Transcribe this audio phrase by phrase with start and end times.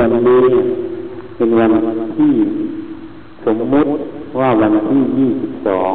[0.00, 0.44] วันนี้
[1.36, 1.72] เป็นวัน
[2.16, 2.34] ที่
[3.44, 3.90] สมมุติ
[4.38, 5.92] ว่าวันที่ยี่สิบสอง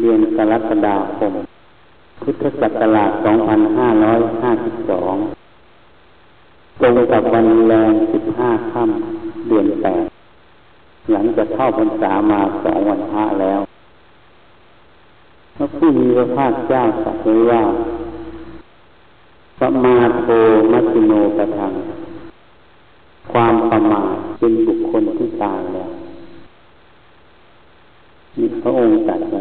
[0.00, 1.32] เดือนกรกฎาคม
[2.22, 5.14] พุทธศักราชสองพันห้าร้อยห้าสิบสอง
[6.80, 10.04] ตรงกับวันแรงสิบห้าค่ำเดือนแปด
[11.12, 13.60] หลังจากเข้าพรรษามาสองวันพระแล้ว
[15.56, 17.62] พระผู้มีพระภาคเจ้าตรัสไว้ว่า
[19.58, 20.26] สมาโท
[20.72, 21.74] มัชิโนกระทัง
[23.36, 25.90] ความประมาทเป็นบุคคลที่ตายแล้ว
[28.38, 29.40] นี่พระองค์ตรัสไว้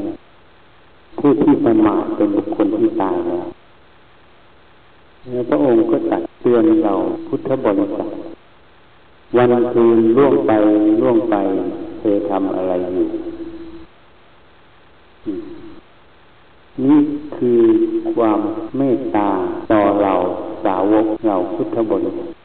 [1.18, 3.46] ผู้ที่ประมาทเป็นบุคคลที่ตายแล้ว
[5.32, 6.94] แล้วพระองค์ก็ตัดเตือนเรา
[7.28, 8.10] พุทธบริษัท
[9.38, 10.52] วันคืนล่วงไป
[11.02, 11.36] ล่วงไป
[12.00, 13.08] เธอทำอะไรอยู่
[16.86, 17.00] นี่
[17.38, 17.62] คือ
[18.14, 18.40] ความ
[18.78, 19.30] เมตตา
[19.72, 20.14] ต่อเรา
[20.66, 22.43] สาวกเราพุทธบริษัท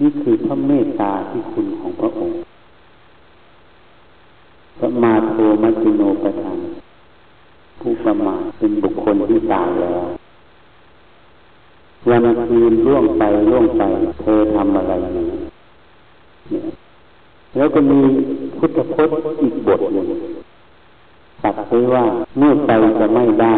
[0.00, 2.36] นี่คือพระเมตตาที่คุณของพระองค์
[4.78, 6.58] พระมาโทมัจิโนประทาน
[7.80, 10.02] ผู้ประมาทเป็นบุคคลที่ตายแล้ว
[12.08, 13.82] วันคืนล่วงไปล่วงไป
[14.20, 15.26] เธอทำอะไรอยู่
[17.56, 18.00] แล้วก็มี
[18.58, 20.06] พุทธพจน์อีกบทหนึ่ง
[21.42, 22.04] ตัดไว้ว่า
[22.38, 23.54] เมื่อไปจะไม่ได้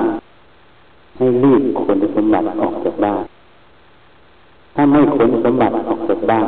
[1.16, 3.22] ให้รีบขนสมบัติออกจากบ้าน
[4.74, 6.46] ถ้าไม่ขนสมบัติออกจากบ้าน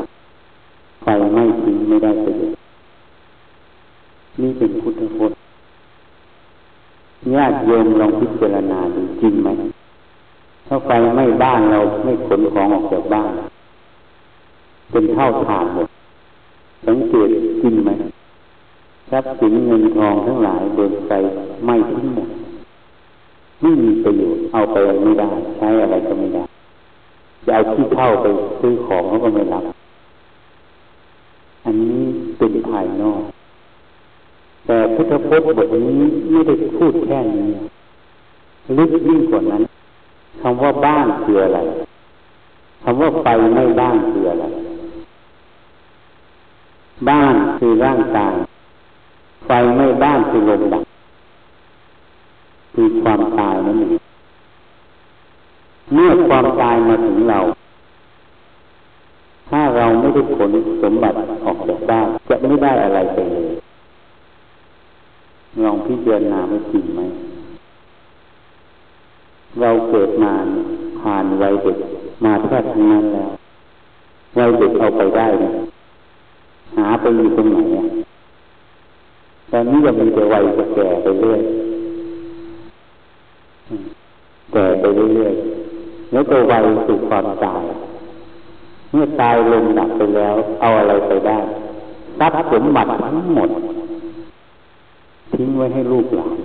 [1.02, 2.60] ไฟไม่ทิ้งไม่ได้ประโยชน์
[4.40, 5.38] นี่เป็นพุทธพจน์
[7.34, 9.48] ญาติโยมลองพิจารณาดูจริงไหม
[10.66, 13.30] ถ้าไฟไม่บ้านเราไม่ขนของออกจากบ้าน
[14.90, 15.88] เป็นเท่าฐานหมด
[16.86, 17.28] สังเกต
[17.62, 17.90] จริงไหม
[19.10, 21.10] ทรัพย์สินเงินทองทั้งหลายโดนไฟ
[21.64, 22.28] ไหม้ทิ้งหมด
[23.62, 26.44] ไม่มีประโยชน์เอาไปไม่ได้ใช้อะไรก็ไม่ได้
[27.44, 28.26] จะเอาที่เท่าไป
[28.60, 29.64] ซื้อของเขาก็ไม่รับ
[31.64, 32.02] อันนี้
[32.38, 33.22] เป็นภายนอก
[34.66, 37.50] แต่พุทธพจน์บทนี้ไม่ได้พูดแค่นี้
[38.76, 39.62] ลึกยิ่งกว่านั้น
[40.40, 41.60] คำว่าบ้านคืออะไร
[42.82, 44.44] คำว่าไฟไม่บ้านคืออะไร
[47.08, 48.34] บ้านคือร่างกาย
[49.46, 50.84] ไฟไม่บ้านคือลมดับ
[52.74, 54.03] คือความตายนั่นเอง
[55.92, 57.38] เมื่อความตายมาถึงเรา
[59.50, 60.50] ถ้าเราไม่ได้ผล
[60.82, 63.46] สมบัติออกจากบ้านจะไม่ได้อะไรไปเลย
[65.62, 67.00] ลองพิจารณาไม่จริงไหม
[69.60, 70.32] เราเกิดมา
[71.00, 71.78] ผ่านวัยเด็ก
[72.24, 73.30] มาแทบทั้งนั้นแล้ว
[74.38, 75.52] วัยเด็กเอาไปได้เนี่ย
[76.76, 77.58] หาไปอยู่ตรงไหน
[79.50, 80.42] ตอนนี้ยังมีแต่วัย
[80.74, 81.40] แก่ไปเรื่อย
[84.52, 84.84] แก่ไป
[85.14, 85.34] เรื่อย
[86.14, 87.62] แล้วก็วัยสู่ความตาย
[88.90, 91.38] เมื่อตายลงหนักไปแล้ว เอาอะไรไปได้
[92.18, 93.50] ทรัพย์สมบัติทั้งหมด
[95.32, 96.36] ทิ้งไว้ให้ลูกหลาน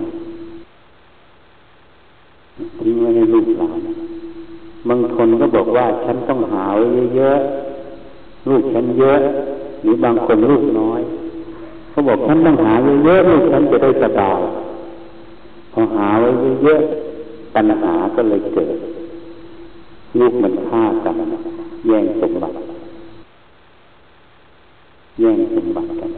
[2.80, 3.80] ทิ้งไว้ให้ลูกหลาน
[4.88, 6.86] บางคนก็บอกว่าฉันต้องหาไว้
[7.16, 9.20] เยอะๆลูกฉันเยอะ
[9.82, 11.00] หรือบางคนลูกน้อย
[11.90, 12.72] เขาบอกฉันต้องหา
[13.04, 14.40] เยอะๆลูกฉันจะได้สบาย
[15.72, 16.28] พอหาไว้
[16.62, 18.70] เยอะๆปัญหาก็เลยเกิด
[20.18, 21.14] ลูกมันฆ่ากัน
[21.86, 22.56] แย่งสมบัติ
[25.20, 26.10] แย่งสมบัติกัน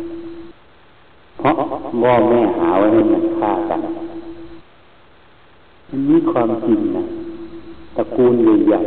[1.38, 1.54] เพราะ
[2.00, 3.80] พ่อแม่หาไว้ให้มันฆ่ากัน
[5.88, 7.04] อันนี้ความจริงนะ
[7.96, 8.80] ตระกูลใหญ่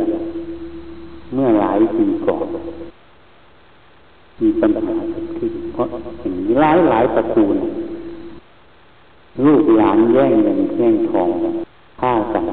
[0.64, 2.46] ๆเมื่อหลายปีก่อน
[4.40, 5.86] มีปัญหาเกิดขึ้นเพราะ
[6.20, 7.56] อย่งหลายหลายตระกูล
[9.44, 11.28] ลูกหลานแย่งเงินแย่งทอง
[12.00, 12.44] ฆ่ากัน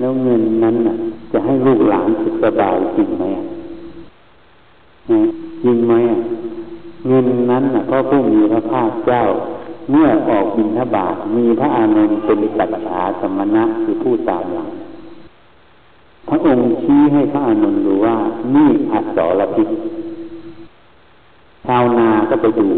[0.00, 0.96] แล้วเงินนั้นน่ะ
[1.32, 3.24] จะให้ลูกหลานสุขสบายจริงไหม
[5.64, 5.94] จริงไหม
[7.08, 9.22] เงินนั้นน่ะเพระผู้มีพระภาคเจ้า
[9.90, 14.68] เมื่อออกบิณฑบาตมีพระอานนท์เป็นตัดขาสมณะคือผู้ตามหลัง
[16.28, 18.16] พระองค์ชี้ให้พระอานนท์รู้ว่า
[18.54, 19.68] นี่อัศรพิษ
[21.66, 22.68] ชาวนาก็ไปดู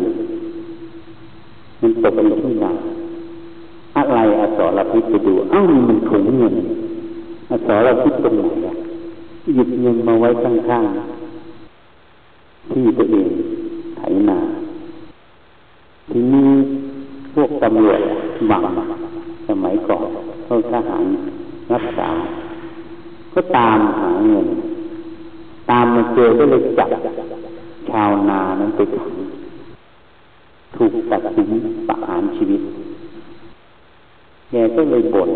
[1.80, 2.72] มันตกอยู่ที่นา
[3.96, 6.54] อะไรอัศรพิษไปดู เอ้ามันถุงเงิน
[7.52, 8.74] อัศรพิษตรงไหนอะ
[9.54, 13.28] หยิบเงินมาไว้ข้างๆที่ตัวเอง
[13.96, 14.38] ไถนา
[16.10, 16.50] ทีนี้
[17.34, 18.00] พวกตำรวจ
[18.48, 18.64] หวัง
[19.48, 20.06] สมัยก่อน
[20.46, 21.04] พวกทหาร
[21.74, 22.10] รักษา
[23.34, 24.46] ก็ตามหาเงิน
[25.70, 26.90] ตามมาเจอก็เลยจับ
[27.90, 29.10] ชาวนานั้นไปขัง
[30.76, 31.50] ถูกตัดสิน
[31.88, 32.62] ประหารชีวิต
[34.50, 35.30] แกก็เลยบ่น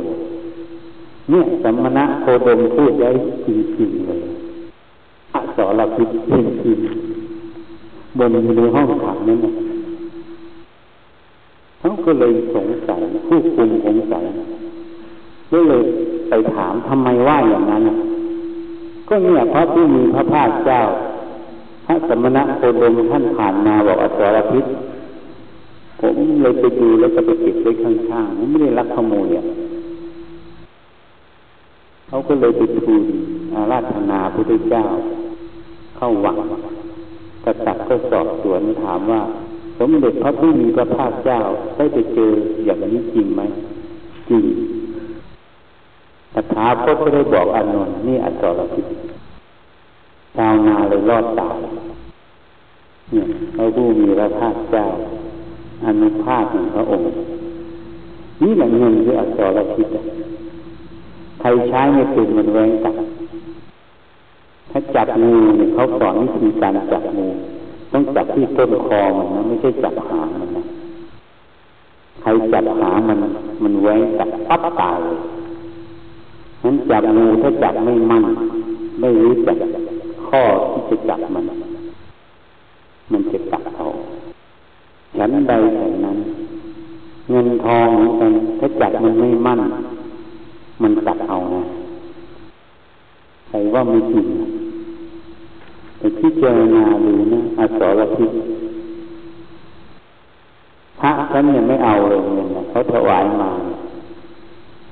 [1.31, 3.11] เนี่ยสมณะโคดมพูดไว้
[3.47, 3.49] จ
[3.81, 4.21] ริงๆเลย
[5.35, 6.81] อสรพิษเพ่งพิน
[8.19, 9.53] บนในห้องขังนั่นนะ
[11.79, 14.25] เขาก็เลยสงสัยผู้คุมสงสัย
[15.51, 15.85] ก็เลย
[16.29, 17.83] ไปถามทำไมว่าอย่างนั้น
[19.09, 20.81] ก็เนี่ยพระผู้มีพระภาคเจ้า
[21.87, 24.65] พระสมณะโคดมท่านผ่านมาบอกอสรพิษ
[26.01, 29.45] ผมเลยไปดูแล้วก็ไปเก็บไว้ข้างๆผมไม่ได้รักขโมยอะ
[32.09, 33.05] เขาก็เลยไปทูล
[33.55, 34.85] อาราธนาพระพุทธเจ้า
[35.97, 36.37] เข้าวัง
[37.45, 39.23] กษัตริย์ก็สอบสวนถามว่า
[39.79, 41.41] สมเด็จพระผู้มีพระภาคเจ้า
[41.77, 42.33] ได้ไปเจอ
[42.65, 43.43] อย่างนี้จริงไหม
[44.31, 44.45] จริง
[46.35, 48.87] ตถาคตก็ได้บอกอานนท์นี่อัตรพิษ
[50.37, 51.59] ชาวนาเลยรอดตาย
[53.13, 53.27] เนี่ย
[53.57, 54.85] พระผู้มีพระภาคเจ้า
[55.85, 57.09] อนุภาพของพระองค์
[58.43, 59.89] นี่แหละเงินที่อัตรพิษ
[61.53, 62.95] รใช้ไม่เป็นมันแรงจับ
[64.71, 67.27] ถ้าจับงูเนี่ยเขาสอนวิธีการจับงู
[67.93, 70.63] ต้องจับที่ต้นคอมันนะไม่ใช่จับหางมันนะ
[72.21, 73.19] ใครจับหางมัน
[73.63, 75.19] มันแหวงจับปั๊บตายเลย
[76.63, 78.25] นั้นจับงูถ้าจับไม่มั่น
[79.01, 79.57] ไม่รู้จัก
[80.29, 81.45] ข้อที่จะจับมัน
[83.13, 83.85] มันจะกัดเอา
[85.17, 86.19] ฉันใดแต่นั้น
[87.31, 89.61] เงินทองเหมือนกันถ้าจับมันไม่มั่น
[90.83, 91.63] มันกัดเอานะ
[93.49, 94.27] ใครว่าไม่จริง
[95.99, 98.31] แต่ที่เจรณาดูนะอสรพิษ
[101.01, 103.51] พระท่านเนี่ยไม่เอาเลยเนี่ยเขาถวายมา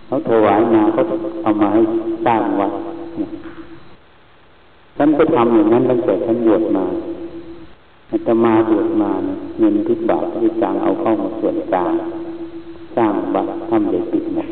[0.06, 1.02] เขาถวายมาเขา
[1.42, 1.80] เอามาให้
[2.26, 2.72] สร้างวัด
[4.96, 6.84] ฉันไปทำอย่างนั้นตั้งแต่ฉันบวชมา
[8.10, 9.10] อาตมาบวชมา
[9.58, 11.92] เงินทุกบาทที่จางเอาเข้ามาส่วนกลาง
[12.96, 14.48] สร้างวัดทำเด็กปิดหมด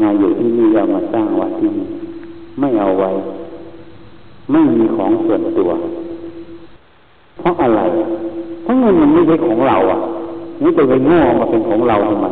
[0.00, 1.86] มาอยู่ที่นี่เอามาสร้างวัดที่นี่
[2.60, 3.10] ไม่เอาไว้
[4.52, 5.70] ไม่มีของส่วนตัว
[7.38, 7.80] เพราะอะไร
[8.62, 9.98] เพราะเงินมันไม่ใช่ของเราอะ
[10.62, 12.26] นี่จะไปโง่มาเป็นของเราทำไม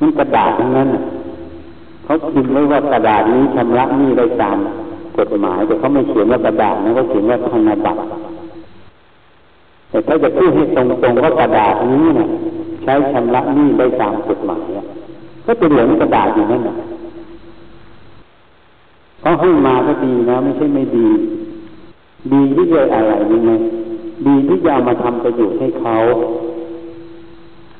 [0.00, 0.88] มันกระดาษทั้งนั้น
[2.04, 4.58] เขาพิมพ์ไว้ว่ากระดาษนี้ชำระนี้ได้ตาม
[5.18, 8.00] กฎหมายแต่เขาไม่เขียนว่ากระดาษนะเขาเขียนว่าธนบัตร
[9.90, 12.28] แต่ถ้าจะพูดให้ตรงๆว่ากระดาษนี้เนะ่ย
[12.82, 14.64] ใช้ชำระนี้ได้ตามกฎหมาย
[15.50, 16.74] ก็เป็นเหลืองกระดาษอยู่นั่นแหละ
[19.20, 21.08] เขาให้มาก็ดีนะ ไม่ใช่ไม่ดี
[22.32, 23.50] ดีที่จะอะไรนี่ไง
[24.26, 25.96] ดีที่จะเอามาทำประโยชน์ให้เขา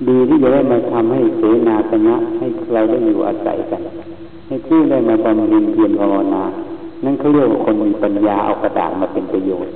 [0.09, 3.83] ดีที่จะได้มาทำให้เสนาสนะให้เราได้อยู่อาศัยกัน
[4.47, 6.43] ให้ผู้ได้มาบำเพ็ญเพียรภาวนา
[7.05, 9.73] นั่นเขาเรียกว่าคนมีปัญญาเอากระดาษมาเป็นประโยชน์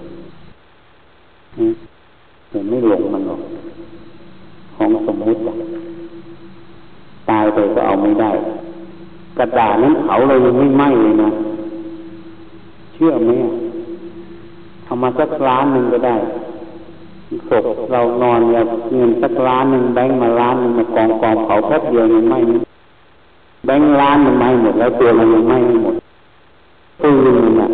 [2.51, 3.41] เห็นไม่หลงมันหรอก
[4.77, 5.41] ของสมมุติ
[7.31, 8.31] ตายไปก็เอาไม่ได้
[9.39, 11.31] กระดาษนั้นเผาเรายังไม่ไหม้เลยนะ
[12.93, 13.31] เชื่อไหม
[14.85, 16.17] เอามาสักล้านหนึ่งก็ได้
[17.49, 18.63] ศพเรานอนเนี่ย
[18.95, 22.39] เงินสักล้านหนึ่งแบงค์มาล้านหนึ่งมากองกองเผาแป๊บเดียวยังไหม่
[23.65, 25.95] แบงค์ล้านมันไหม้หมดแล้วตัวมันยังไหม้ไม่หมด
[27.03, 27.69] ปืนน่ะ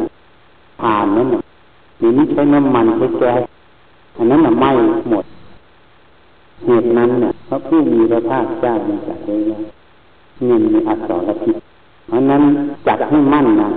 [0.80, 1.40] ผ่านนั่นน่ะ
[1.98, 3.40] อยู่นี้ใช้น้ำมันใช้แก๊ส
[4.16, 4.70] อันนั้นน่ะไหม้
[5.10, 5.24] หมด
[6.66, 9.58] เหตุนั้นเนี่ยพระผู้มีพระภาคเจ้ามีจัดไว้ว่า
[10.44, 11.56] เงินมีอัศรพิษ
[12.08, 12.42] เพราะนั้น
[12.86, 13.70] จัดให้มั่นนะ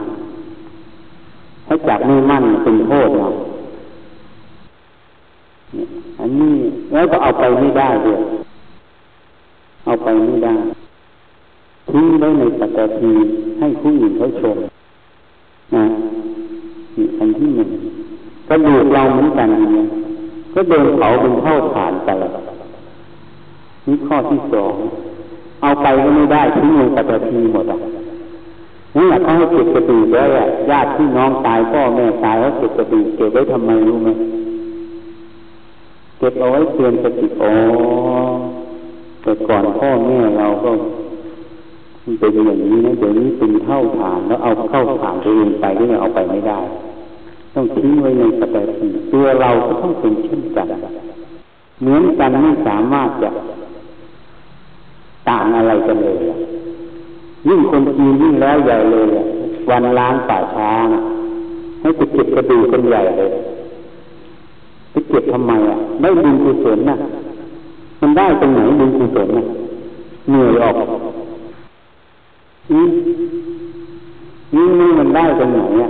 [1.67, 3.29] ถ้าจับไม่มั่นเป็นโทษนะ
[6.19, 6.55] อันนี้
[6.93, 8.21] แล้วก็เอาไปไม่ได้ด้วย
[9.85, 10.55] เอาไปไม่ได้
[11.89, 13.11] ทิ้งไว้ในปัตตพี
[13.59, 14.57] ให้ผู้อื่นเขาชม
[15.75, 15.83] นะ
[16.95, 17.69] นี่อันที่หนึ่ง
[18.47, 19.85] ก็ดูเราเหมือนกันเนี่ย
[20.53, 21.90] ก็เดินเผาเป็นเท่าฐาน
[23.87, 24.73] นี่ข้อที่สอง
[25.61, 27.79] เอาไปก็ไม่ได้ทิ้งลงปัตตพีหมดอะ
[28.95, 34.09] นี่แหละเขาให้เก็บกระดูกไว้อะญาติพี่น้องตายพ่อแม่ตายเขาเก็บกระดูกเก็บไว้ทำไมรู้ไหม
[36.19, 37.51] เก็บเอาไว้เตือนสติโอ้
[39.21, 40.71] แต่ก่อนพ่อแม่เราก็
[42.19, 46.59] เป็นอย่างนี้นะเดี๋ยวนี้เป็นเท่าฐานแล้วเอาเข้าฐานตัวเองไปก็ยังเอาไปไม่ได้
[47.53, 50.67] ต้องทิ้งไว้ในปฏิทินตัวเราก็ต้องเป็นเช่นกัน
[51.81, 53.29] เหมือนกันไม่สามารถจะ
[55.29, 56.15] ต่างอะไรกันเลย
[57.47, 59.07] ยิ่งคนจีนยิ่งแล้วใหญ่เลย
[59.69, 60.71] วันล้างป่าช้า
[61.81, 63.31] ให้ไปเก็บกระดูกกันใหญ่เลย
[64.91, 66.95] ไปเก็บทำไมอะได้บุญกุศลนะ
[68.01, 69.43] มันได้ตรงไหนบุญกุศลนะ
[70.29, 70.75] เหนื่อยออก
[72.73, 72.85] นี่
[74.55, 75.89] นี่มันได้ตรงไหนอะ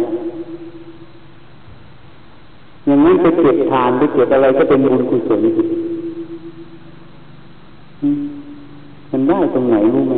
[2.85, 5.41] อย่างนั้นไปเก็บทานไปเก็บอะไรก็เป็นบุญกุศล
[9.11, 10.15] มันได้ตรงไหนรู้ไหม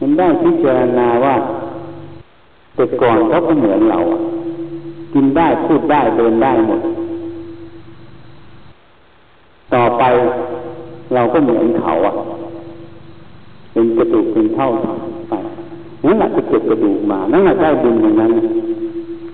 [0.00, 1.34] มันได้พิจารณาว่า
[2.74, 3.98] แต่ก่อนเขาก็เหมือนเรา
[5.14, 6.80] กินได้พูดได้เดินได้หมด
[9.74, 10.04] ต่อไป
[11.14, 12.14] เราก็เหมือนเขาอะ
[13.72, 14.68] เป็นกระดูกเป็นเท่า
[15.30, 15.34] ไป
[16.04, 18.32] นั่นแหละจะเก็บกระดูกมา นั่นแหละได้บุญอย่างนั้น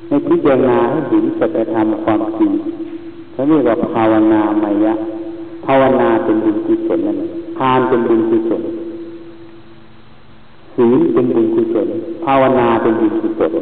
[0.09, 2.51] ในพิจารณาให้เห็นสัจธรรมความจริง
[3.33, 4.95] เขาเรียกว่าภาวนามายะ
[5.67, 8.63] ภาวนาเป็นบุญกุศลนั่นเอง ทานเป็นบุญกุศล
[10.77, 11.89] ศีลเป็นบุญกุศล
[12.25, 13.53] ภาวนาเป็นบุญกุศล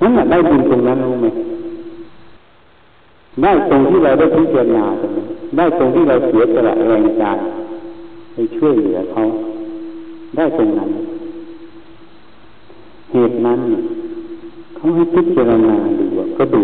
[0.00, 1.26] นั่นแหละได้บุญตรงนั้นรู้ไหม
[3.42, 5.26] ได้ตรงที่เราได้พิจารณาตรงนั้น
[5.56, 7.38] ได้ตรงที่เราเสียสละแรงกาย
[8.34, 9.22] ไปช่วยเหลือเขา
[10.36, 10.90] ได้ตรงนั้น
[13.12, 13.60] เหตุนั้น
[14.76, 16.04] เขาให้พิจารณาดู
[16.38, 16.62] ก็ดู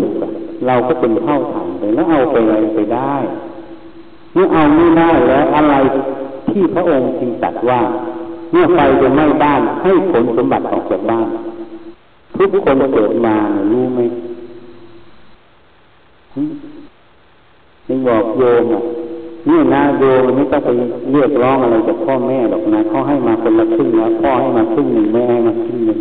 [0.66, 3.14] เราก็เป็นเท่าฐานไปแล้วเอาไปอะไรไปได้
[4.32, 5.74] เมื่อเอาไม่ได้แล้วอะไร
[6.50, 7.80] ที่พระองค์จึงตัดว่า
[8.50, 11.26] เมื่อไฟจะไหม้บ้านให้ผลสมบัติออกจากบ้าน
[12.36, 13.34] ทุกคนเกิดมา
[13.70, 14.00] รู้ไหม
[17.88, 18.82] นี่บอกโยมอะ
[19.48, 20.68] นี่นะโยมไม่ต้องไป
[21.12, 25.98] เรียกร้องอะไรจากพ่อแม่หรอกนะเขาให้มาคนละครึ่งแล้วพ่อให้มาครึ่งหนึ่งแม่ให้มาครึ่งหนึ่ง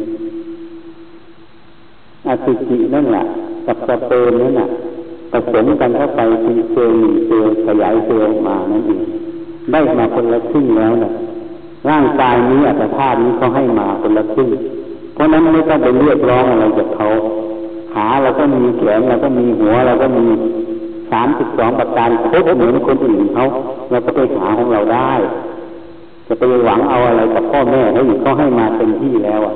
[2.27, 3.24] อสุจินั่นแหละ
[3.67, 4.67] กับสเปิร์มนั่นแหละ
[5.31, 9.01] ผสมกันเข้าไปเป็นเซลล์หนึ่งเซลล์ขยายเซลล์มานั่นเอง
[9.71, 11.12] ได้มาคนละครึ่งแล้วนะ
[11.89, 14.50] ร่างกายนี้อัตภาพนี้เขาให้มาคนละครึ่ง
[15.13, 17.07] เพราะนั้นไม่ต้องไปเรียกร้องอะไรจากเขา
[17.93, 20.25] ขาเราก็มีแขนเราก็มีหัวเราก็มี
[21.12, 23.43] สามสิบสองประการครบเหมือนคนอื่นเขา
[23.91, 25.12] เราก็ไปหาของเราได้
[26.27, 29.53] จะไปหวังเอาอะไรกับพ่อแม่เขาอีกเขาให้มาเต็มที่แล้วอะ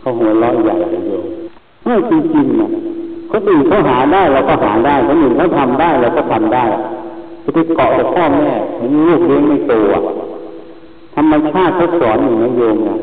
[0.00, 1.12] เขาหัวเราะใหญ่เลยโย
[1.84, 2.68] ไม่จริงๆนะ
[3.36, 6.64] คนอื่นเขาหาได้เราก็หาได้คนอื่นเขาทำได้เราก็ทำได้
[7.44, 10.02] จะไปเกาะกับพ่อแม่เห็นลูกเลี้ยงไม่โตอะ
[11.14, 12.96] ธรรมชาติเขาสอนอยู่นะโยมนะ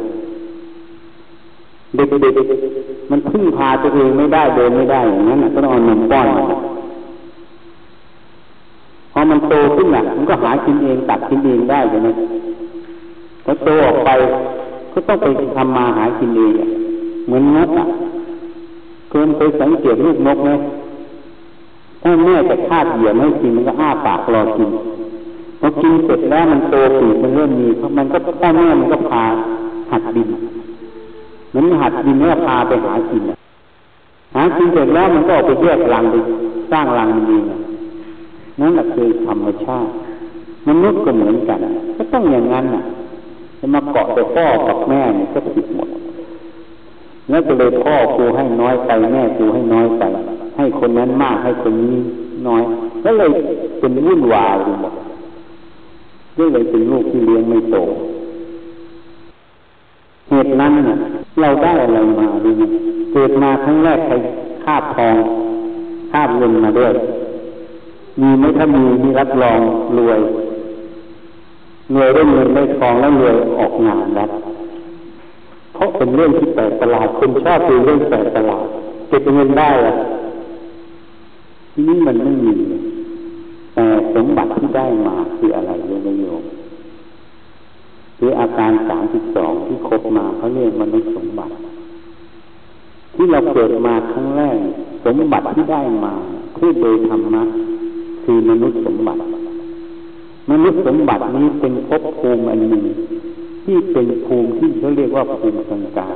[1.96, 6.28] เด็กๆมันพึ่งพาตัวเองไม่ได้เดินไม่ได้อย่างนั้นก็ต้องเอานมป้อน
[9.12, 12.10] พอมันโตขึ้นอะ มันก็หากินเองตัดกินเองได้ใช่ไหม
[13.44, 14.10] พอโตออกไป
[14.94, 16.54] ก็ต้องไปทำมาหากินเอง
[17.26, 17.88] เหมือนนกอะ
[19.12, 20.52] คยเคยสังเกตลูกนกไหม
[22.02, 24.70] ถ้าแม่จะคาดเหยื่อไม่กินมันก็อ้าปากรอกิน
[25.60, 29.24] พอกินเสร็จแล้วมันโตปีกมันเริ่มมีเพราะมันก็พ่อแม่มันก็พา
[29.92, 30.30] หัดดิน
[31.54, 33.24] มันหัดดินเนี่ยพาไปหากิน
[34.36, 36.16] หากินเสร็จแล้วมันก็ออกไปแยกรังไป
[36.72, 37.44] สร้างรังมันเอง
[38.60, 39.90] นั่นแหละคือธรรมชาติ
[40.68, 41.60] มนุษย์ก็เหมือนกัน
[41.98, 42.84] ก็ต้องอย่างนั้นน่ะ
[43.60, 45.90] จะมาเกาะแต่พ่อกับแม่นี่ก็ผิดหมด
[47.30, 50.04] แล้วก็เลยพ่อกูให้น้อยไปแม่กูให้น้อยไป
[50.58, 51.96] ให้คนนั้นมากให้คนนี้
[52.48, 52.64] น้อย
[53.02, 53.30] แล้วเลย
[53.80, 54.94] เป็นวุ่นวายไปหมด
[56.38, 57.78] ก็เลยเป็นลูกที่เลี้ยงไม่โต
[60.30, 60.98] เหตุนั้นน่ะ
[61.42, 62.52] เราได้อะไรมาดู
[63.14, 64.14] เกิดมาครั้งแรกใคร
[64.64, 65.16] คาบทอง
[66.12, 66.94] คาบเงินมาด้วย
[68.22, 69.60] มีไหมถ้ามีมีรับรอง
[69.98, 70.20] รวย
[71.94, 74.30] รวยได้เงินได้ทองแล้วรวยออกงานรับ
[75.82, 78.66] ราะเป็นเรื่องที่แปลกประหลาดคนชอบดูเรื่องแปลกประหลาด
[79.12, 79.96] จะเก็บเงินได้อะ
[81.74, 82.52] ที่นี่มันไม่มี
[83.76, 83.86] แต่
[84.16, 86.44] สมบัติที่ได้มาคืออะไรโยมโยม
[88.18, 91.54] คืออาการสามสิบสองที่ครบมาเขาเรียกมนุษย์สมบัติ
[93.16, 94.58] ที่เราเกิดมาครั้งแรก
[95.06, 96.14] สมบัติที่ได้มา
[96.58, 97.44] คือโดยธรรมะ
[98.24, 99.20] คือมนุษย์สมบัติ
[100.52, 102.84] มนุษย์สมบัตินี้เป็นภพภูมิอันหนึ่ง
[103.64, 106.16] ที่เป็นภูมิที่เขาเรียกว่าภูมิกลางกลาง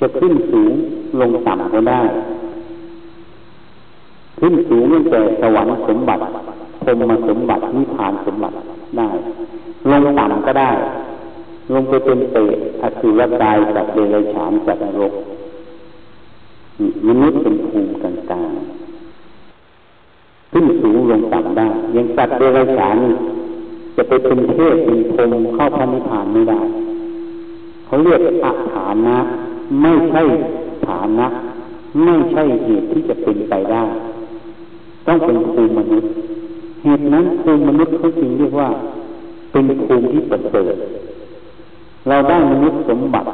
[0.00, 0.72] จะขึ้นสูง
[1.20, 2.02] ลงต่ำก็ได้
[4.40, 6.22] ขึ้นสูงตั้งแต่สวรรค์สมบัติ
[6.84, 8.56] พรมสมบัตินิพพานสมบัติ
[8.96, 9.08] ได้
[9.90, 10.70] ลงต่ำก็ได้
[11.72, 15.14] ลงไปเป็นเปรตอสุรกายสัตว์เดรัจฉานสัตว์นรก
[17.06, 18.52] มนุษย์เป็นภูมิกลางกลาง
[20.52, 22.96] ขึ้นสูงลงต่ำได้ยังสัตว์เดรัจฉาน
[23.96, 26.60] จะไปเป็นเทพเป็นพรมเข้าพระนิพพานไม่ได้
[27.86, 29.16] เขาเรียกอาฐานะ
[29.80, 30.22] ไม่ใช่
[30.86, 31.26] ฐานะ
[32.04, 33.84] ไม่ใช่เหตุที่จะเป็นไปได้
[35.06, 36.10] ต้องเป็นภูมิมนุษย์
[36.84, 38.68] เหตุนั้นภูมิมนุษย์เขาจึงเรียกว่า
[39.52, 40.74] เป็นภูมิที่ประเสริฐ
[42.08, 43.28] เราได้มนุษย์สมบัติ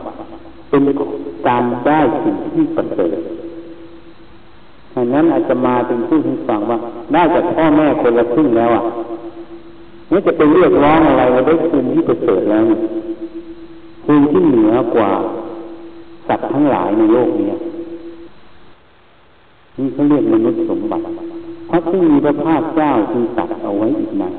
[0.71, 0.83] เป็น
[1.47, 3.19] การได้สิ่งที่ประเสริฐ
[4.95, 6.79] ดังนั้นอาจจะมาเป็นผู้ที่ฟังว่า
[7.13, 8.85] ได้จากพ่อแม่คนละครึ่งแล้วอะ
[10.09, 12.63] ไม่จะไปเรียกร้องอะไรเราได้ภูมิที่ประเสริฐแล้ว
[14.05, 15.11] ภูมิที่เหนือกว่า
[16.29, 17.51] สัตว์ทั้งหลายในโลกนี้
[19.79, 21.05] นี่เขาเรียกมนุษย์สมบัติ
[21.71, 24.31] พระผู้มีพระภาคเจ้าจึงตัดเอาไว้อีกนะ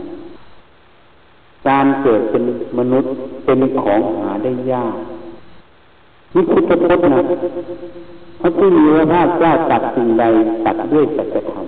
[1.68, 2.44] การเกิดเป็น
[2.80, 3.12] มนุษย์
[3.46, 7.22] เป็นของหาได้ยากนนี่พุทธพจน์นะ
[8.42, 10.24] พระผู้มีพระภาคเจ้าตัดสิ่งใด
[10.66, 11.66] ตัดด้วยสัจธรรม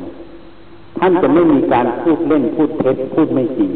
[1.03, 3.72] ท่านจะไม่มีการพูดเล่นพูดเท็จพูดไม่จริง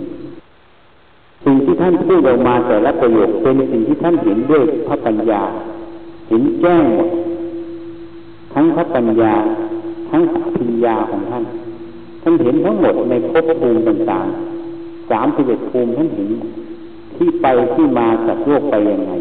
[1.43, 5.41] สิ่งที่ท่านพูดออกมาแต่ละประโยคเป็นสิ่งที่ท่านเห็นด้วยพระปัญญา
[6.29, 7.09] เห็นแจ้งหมด
[8.53, 9.33] ทั้งพระปัญญา
[10.09, 10.21] ทั้ง
[10.55, 11.43] ปัญญาของท่าน
[12.23, 16.29] ท่านเห็นทั้งหมดในภพภูมิต่างๆสามสิบเอ็ดภูมิท่านเห็น
[17.15, 19.11] ที่ไปที่มาจากโลกไปยังไง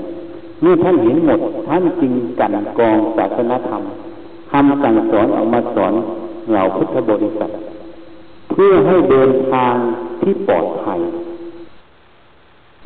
[0.61, 3.82] เมื่อท่านเห็นหมด ท่านจึงกันกองศาสนธรรม
[4.50, 5.92] คำสั่งสอนออกมาสอน
[6.50, 7.50] เหล่าพุทธบริษัท
[8.56, 9.75] เพื่อให้เดินทาง
[10.20, 11.00] ที่ปลอดภัย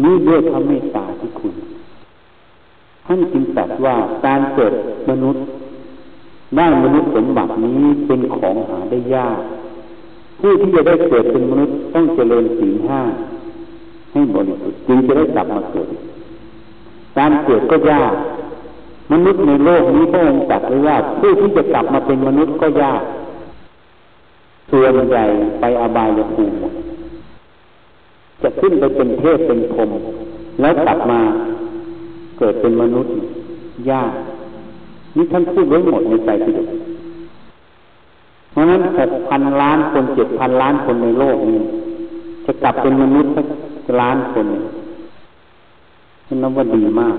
[0.03, 1.55] นี่ด้วยพระเมตตาที่คุณ
[3.07, 3.97] ท่านจึงตรัสว่า
[4.27, 4.75] การเกิด
[5.11, 5.43] มนุษย์
[6.57, 9.39] ได้มนุษย์สมบัตินี้เป็นของหาได้ยาก
[10.41, 13.01] ผู้ที่จะได้เกิดเป็นมนุษย์ต้องเจริญศีลห้า
[14.13, 15.89] ให้บริสุทธิ์จึงจะได้กลับมาเกิด
[17.19, 18.15] การเกิดก็ยาก
[19.13, 23.03] มนุษย์ในโลกนี้พระองค์ตรัสไว้ว่าผู้ที่จะกลับมาเป็นมนุษย์ก็ยาก
[24.71, 25.25] ส่วนใหญ่
[25.61, 26.57] ไปอบายภูมิ
[28.43, 29.91] จะขึ้นไปเป็นเทพเป็นพรม
[30.61, 31.21] แล้วกลับมา
[32.39, 33.13] เกิดเป็นมนุษย์
[33.91, 34.13] ยาก
[35.17, 36.69] นี่ท่านพูดไว้หมดในใจที่เด็ก
[38.51, 41.61] เพราะนั้นหกพันล้านคนเจ็ดพันล้านคนในโลกนี้
[42.45, 43.47] จะกลับเป็นมนุษย์สัก
[44.01, 44.47] ล้านคน
[46.27, 47.17] นี่นับว่าดีมาก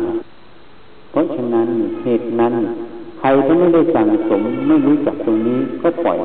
[1.12, 1.68] เพราะฉะนั้น
[2.04, 2.54] เหตุนั้น
[3.20, 6.18] ใครที่ไม่ได้สั่งสมไม่รู้จักตรงนี้ก็ปล่อย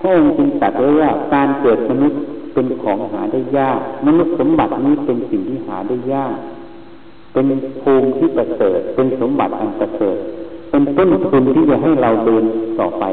[0.00, 2.20] พระองค์จึงตรัสไว้ว่าการเกิดมนุษย์
[2.54, 6.34] เป็นของหาได้ยาก มนุษย์สมบัตินี้เป็นสิ่งที่หาได้ยาก
[7.32, 7.46] เป็น
[7.82, 10.16] ภูมิที่ประเสริฐเป็นสมบัติอันประเสริฐ
[10.70, 12.44] เป็นต้นทุนที่จะให้เราเดิน
[12.80, 13.04] ต่อไป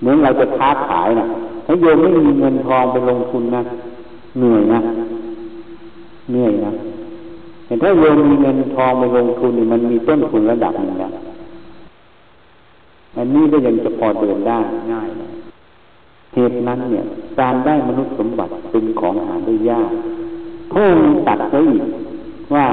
[0.00, 1.26] เหมือนเราจะค้าขายนะ
[1.66, 3.62] ถ้าโยมไม่มีเงินทองไปลงทุนนะ
[4.38, 4.80] เหนื่อยนะ
[6.30, 6.72] เหนื่อยนะ
[7.66, 11.10] แต่ถ้าโยมมีเงินทองไปลงทุนมันมีต้นทุนระดับหนึ่งนะ
[13.16, 14.58] อันนี้ก็ยังจะพอเดินได้
[14.92, 15.28] ง่ายนะ
[16.34, 17.04] เหตุนั้นเนี่ย
[17.40, 19.90] การได้มนุษย์สมบัติเป็นของหาได้ยาก
[20.72, 21.84] พระองค์ตัดไว้อีก
[22.54, 22.66] ว่า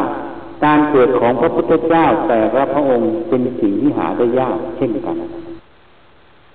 [0.65, 5.15] การเกิดของพระพุทธเจ้าแต่ละพระองค์เป็นสิ่งที่หาได้ยากเช่นกัน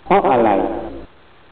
[0.06, 0.50] เพราะอะไร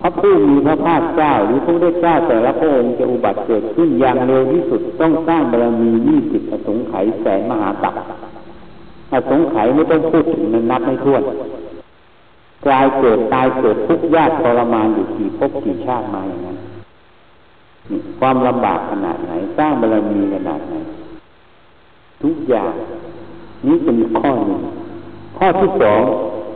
[0.00, 7.94] พระผู้มีพระภาคเจ้าหรือพระพุทธเจ้าแต่ละพระองค์จะอุบัติเกิดขึ้นอย่างเร็วที่สุดต้องสร้างบารมียี่สิบอสงไขยแสนมหาตัก
[9.12, 11.22] อสงไขยไม่ต้องพูดถึงนับไม่ถ้วน
[12.66, 16.58] กลายเกิดตายเกิดทุกข์ยากทรมานอยู่กี่ภพกี่ชาติมาอย่างนั้น
[18.18, 20.74] ความลำบากขนาดไหนสร้างบารมีขนาดไหน
[22.22, 22.72] ทุกอย่าง
[23.66, 24.62] นี้เป็นข้อหนึ่ง
[25.38, 26.02] ข้อที่สอง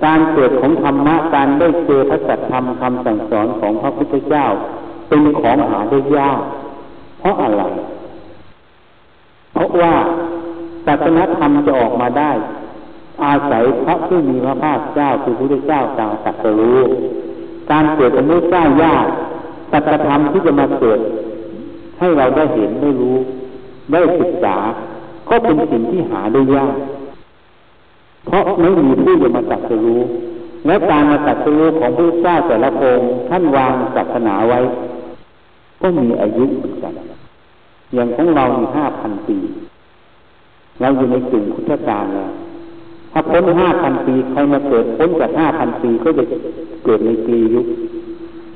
[0.04, 4.44] การเกิดของธรรมะการได้เจอพระสัจธรรมคำสั่งสอนของพระพุทธเจ้า
[5.08, 6.40] เป็นของหาได้ยาก
[7.20, 7.62] เพราะอะไร
[9.52, 9.92] เพราะว่า
[10.86, 12.30] ศาสนธรรมจะออกมาได้
[13.24, 16.80] อาศัยพระผู้มีพระภาคเจ้าคือพระพุทธเจ้าตางตัดรู้
[17.70, 19.06] การเกิดเป็นมุเจ้ายาก
[19.72, 21.00] ตัตธรรมที่จะมาเกิด
[21.98, 23.16] ให้เราได้เห็นได้รู้
[23.92, 24.56] ได้ศึกษา
[25.28, 26.74] ก็เป็นสิ่งที่หาได้ยาก
[28.26, 30.00] เพราะไม่มีผู้จะมาตัดรู้
[30.66, 34.60] และการมาตัดรู้ของพระเจ้าแต่ละองค์ท่านวางศาสนาไว้
[35.80, 36.94] ก็มีอายุเหมือนกัน
[37.94, 39.36] อย่างของเรามีห้าพันปี
[40.80, 42.30] เราอยู่ในกลุ่มพุทธกาลแล้ว
[43.18, 46.24] ถ้าพ้นห้าพันปีใครมาเกิดพ้นจากห้าพันปีก็จะ
[46.84, 47.66] เกิดในกลียุค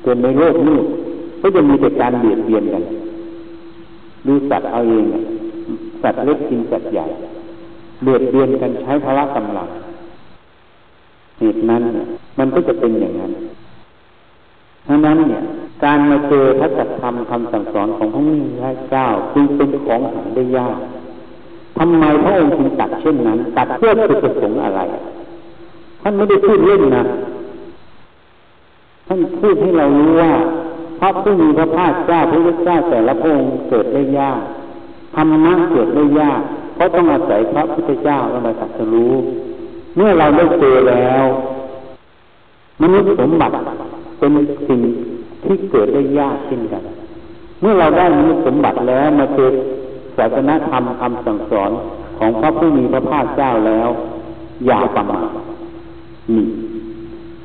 [0.03, 0.77] เกิดในโลกนี้
[1.41, 2.83] ก็จะมีแต่การเบียดเบียนกัน
[4.27, 5.05] ดูสัตว์เอาเอง
[6.03, 7.05] สัตว์เล็กกินสัตว์ใหญ่
[8.03, 9.67] เบียดเบียนกันใช้พละกำลัง
[11.39, 12.05] เหตุนั้นเนี่ย
[12.39, 13.31] มันก็จะเป็นอย่างนั้น
[14.87, 15.41] ดังนั้นเนี่ย
[15.83, 20.77] การมาเจอพระสัจธรรมคำสั่งสอนของพระมุนีพระเจ้าจึงเป็นของหาได้ยาก
[21.77, 24.81] ทำไมพระองค์จึงตัดเช่นนั้น ตัดเพื่อจุดประสงค์อะไร
[26.01, 27.03] ท่านไม่ได้พูดเล่นนะ
[29.07, 30.31] ท่านพูดให้เรารู้ว่า
[30.99, 34.39] พระผู้มีพระภาคเจ้าพระพุทธเจ้าแต่ละพระองค์เกิดได้ยาก
[35.15, 36.41] ธรรมะเกิดได้ยาก
[36.75, 39.13] เพราะต้องอาศัยพระพุทธเจ้าแล้วมาสักรู้
[39.95, 41.23] เมื่อเราได้เจอแล้ว
[42.81, 43.53] มนุษย์สมบัติ
[44.19, 44.31] เป็น
[44.67, 44.81] สิ่ง
[45.43, 46.83] ที่เกิดได้ยากเช่นกัน
[47.61, 49.49] เมื่อเราได้มนุษย์สมบัติแล้วมาเจอ
[50.17, 51.71] ศาสนธรรมคำสั่งสอน
[52.17, 53.89] ของพระผู้มีพระภาคเจ้าแล้ว
[54.65, 55.27] อย่าประมาท
[56.31, 56.43] นี่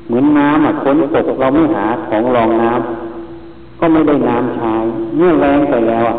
[0.07, 4.73] เหมือนน้ำอะฝนตกเราไม่หาของรองน้ำก็ไม่ได้น้ำใช้
[5.17, 6.17] เมื่อแรงไปแล้วอะ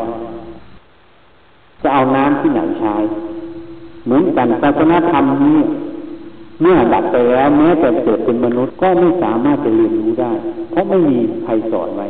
[1.83, 2.95] จะเอาน้ำที่ไหนใช้
[4.05, 5.59] เหมือนกันศาสนธรรมนี้
[6.61, 10.33] เมื่อดับไปแล้วแม้แต่เกิดเป็นมนุษย์ก็ไม่สามารถจะเรียนรู้ได้
[10.71, 12.07] เพราะไม่มีใครสอนไว้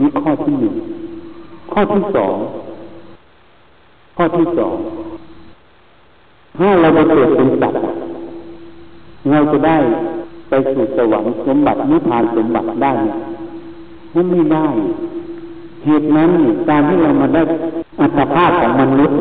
[0.00, 0.74] นี่ข้อที่หนึ่ง
[1.72, 2.36] ข้อที่สอง
[4.16, 4.76] ข้อที่สอง
[6.58, 7.80] ถ้าเราไปเกิดเป็นสัตว์
[9.30, 9.76] เราจะได้
[10.48, 13.10] ไปสู่สวรรค์สมบัตินิพพานสมบัติได้ไหม
[14.14, 14.66] มันไม่ได้
[15.84, 16.30] เหตุนั้น
[16.68, 17.42] การที่เรามาได้
[18.00, 19.18] อัตภาพของมนุษย์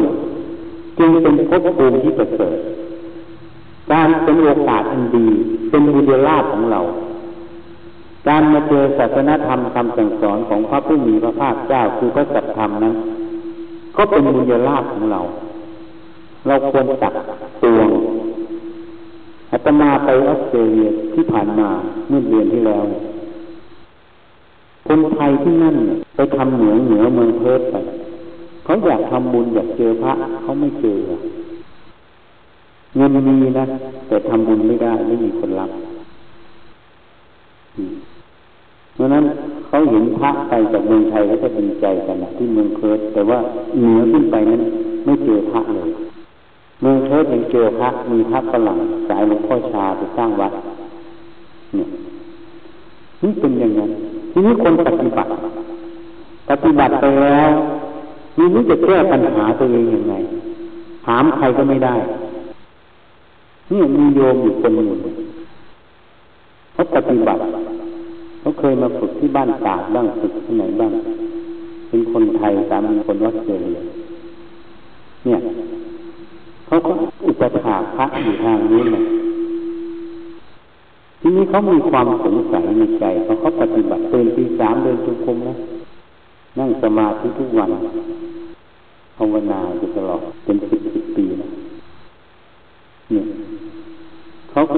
[1.00, 2.58] จึงเป็นภพภูมิที่ประเสริฐ
[3.92, 5.28] การเป็นโอกาสอันดี
[5.70, 6.80] เป็นบุญลาภของเรา
[8.28, 12.96] การมาเจอศาสนธรรมคำสั่งสอนของพระผู้มีพระภาคเจ้าคือพระสัจธรรมนั้น
[13.98, 15.20] ก็เป็นบุญลาภของเรา
[16.48, 17.14] เราควรตัก
[17.64, 17.90] ตวง
[19.52, 21.70] อาตมาไปออสเตรเลียที่ผ่านมา
[22.08, 22.86] เมื่อเดือนที่แล้ว
[24.88, 25.76] คนไทยที่นั่น
[26.16, 27.76] ไปทำเหนือเหนือเมืองเพิร์ไป
[28.64, 30.98] เขาอยากทำบุญอยากเจอพระเขาไม่เจอ
[32.96, 33.10] เงิน
[33.42, 33.66] มีนะ
[34.08, 35.72] แต่ทำบุญไม่ได้ไม่มีคนรับ
[38.96, 39.24] เพราะนั้น
[39.68, 43.40] เขาเห็นพระไปจากเมืองไทยแล้วก็ดีใจกันที่เมืองเคิร์แต่ว่า
[43.80, 44.62] เหนือขึ้นไปนั้น
[45.06, 45.90] ไม่เจอพระเลย
[46.82, 48.78] เมืองเคิร์ยังเจอพระมีพระฝรั่ง
[49.08, 50.54] สายหลวงพ่อชาไปสร้างวัด
[51.76, 51.88] เนี่ย
[53.22, 53.92] นี่เป็นอย่างนั้น
[54.32, 55.30] ทีนี้คนปฏิบัติ
[56.50, 57.52] ปฏิบัติไปแล้ว
[58.38, 60.14] นี่นี่จะแก้ปัญหาตัวเองยังไง
[61.06, 61.96] ถามใครก็ไม่ได้
[63.72, 64.90] นี่มีโยมอยู่คนหนึ่ง
[66.74, 67.40] เขาปฏิบัติ
[68.46, 70.92] เขาเคยมาฝึกที่บ้านตากบ้างฝึกที่ไหนบ้าง
[71.90, 73.80] เป็นคนไทยสามีคนวัดเจรีย
[75.26, 75.40] เนี่ย
[76.66, 76.92] เขาก็
[77.28, 79.02] อุปถาพระอยู่ทางนี้นะ
[81.22, 85.56] ทีนี้เขามีความสงสัยในใจเขาเขาปฏิบัติเตือนตีสามเดินจุกมนะ
[86.60, 87.72] นั่งสมาธิทุกวัน
[89.18, 91.50] ภาวนาอยู่ตลอดเป็นสิบสิบปีนะ
[93.12, 93.26] เนี่ย
[94.52, 94.78] เขาก็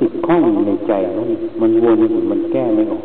[0.00, 1.24] ติดข้องในใจแล้ว
[1.60, 3.04] มันวนอยู่มันแก้ไม่ออก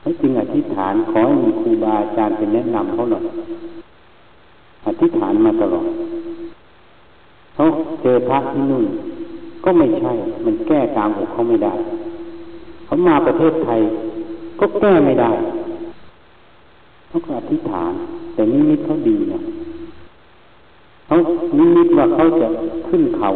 [0.00, 3.24] เขาจึงอธิษฐานขอให้มีครูบาอาจารย์เป็นแนะนำเขาหน่อย
[4.86, 5.86] อธิษฐานมาตลอด
[7.54, 7.64] เขา
[8.02, 8.86] เจอพระที่นู่น
[9.64, 10.12] ก็ไม่ใช่
[10.44, 11.74] มันแก้ตามอกเขาไม่ได้
[12.84, 13.80] เขามาประเทศไทย
[14.60, 15.30] ก็แก้ไม่ได้
[17.08, 17.92] เขาก็อธิษฐาน
[18.34, 19.40] แต่นิมิตเขาดีนะ
[21.06, 21.16] เขา
[21.58, 22.46] นิมิตว่าเขาจะ
[22.88, 23.28] ขึ้นเขา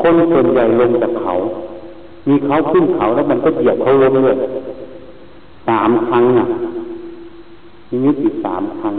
[0.00, 1.32] คนส่วนใหญ่ลงจากเขา
[2.26, 4.36] มีเขาขึ้นเขาแล้วมันก็เหยียบเขาลงเลย
[5.68, 6.46] สามครั้งอะ
[7.90, 8.94] นิมิตอีกสามครั้ง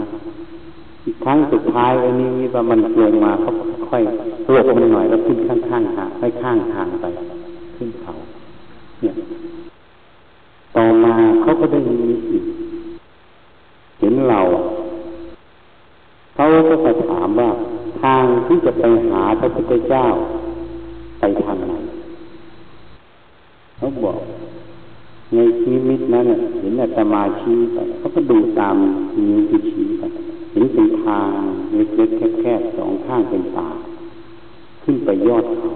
[1.06, 3.50] อีกครั้งสุดท้ายอันนี้ว่ามันลงมาเขา
[3.88, 4.02] ค่อย
[4.52, 7.04] หลบมันหน่อยแล้วขึ้นข้างข้างทางค่อยข้างทางไป
[7.76, 8.12] ขึ้นเขา
[9.00, 9.14] เนี่ย
[10.76, 12.44] ต่อมาเขาก็ได้นิมิตอีก
[13.98, 14.40] เห็นเรา
[16.34, 17.50] เขาก็ไปถามว่า
[18.02, 20.04] ทางที่จะไปหาพระพุทธเจ้า
[21.20, 21.72] ไปทางไหน
[23.80, 24.18] เขาบอก
[25.34, 26.26] ในชีวิตนั้น
[26.60, 28.76] เห็นอาตมาชี้ไปเขาก็ดูตาม
[29.26, 30.02] นิ้วที่ชี้ไป
[30.52, 31.38] เห็นเป็นทาง
[31.72, 33.68] เล็กๆแคบๆสองข้างเป็นป่า
[34.82, 35.68] ขึ้นไปยอดเขา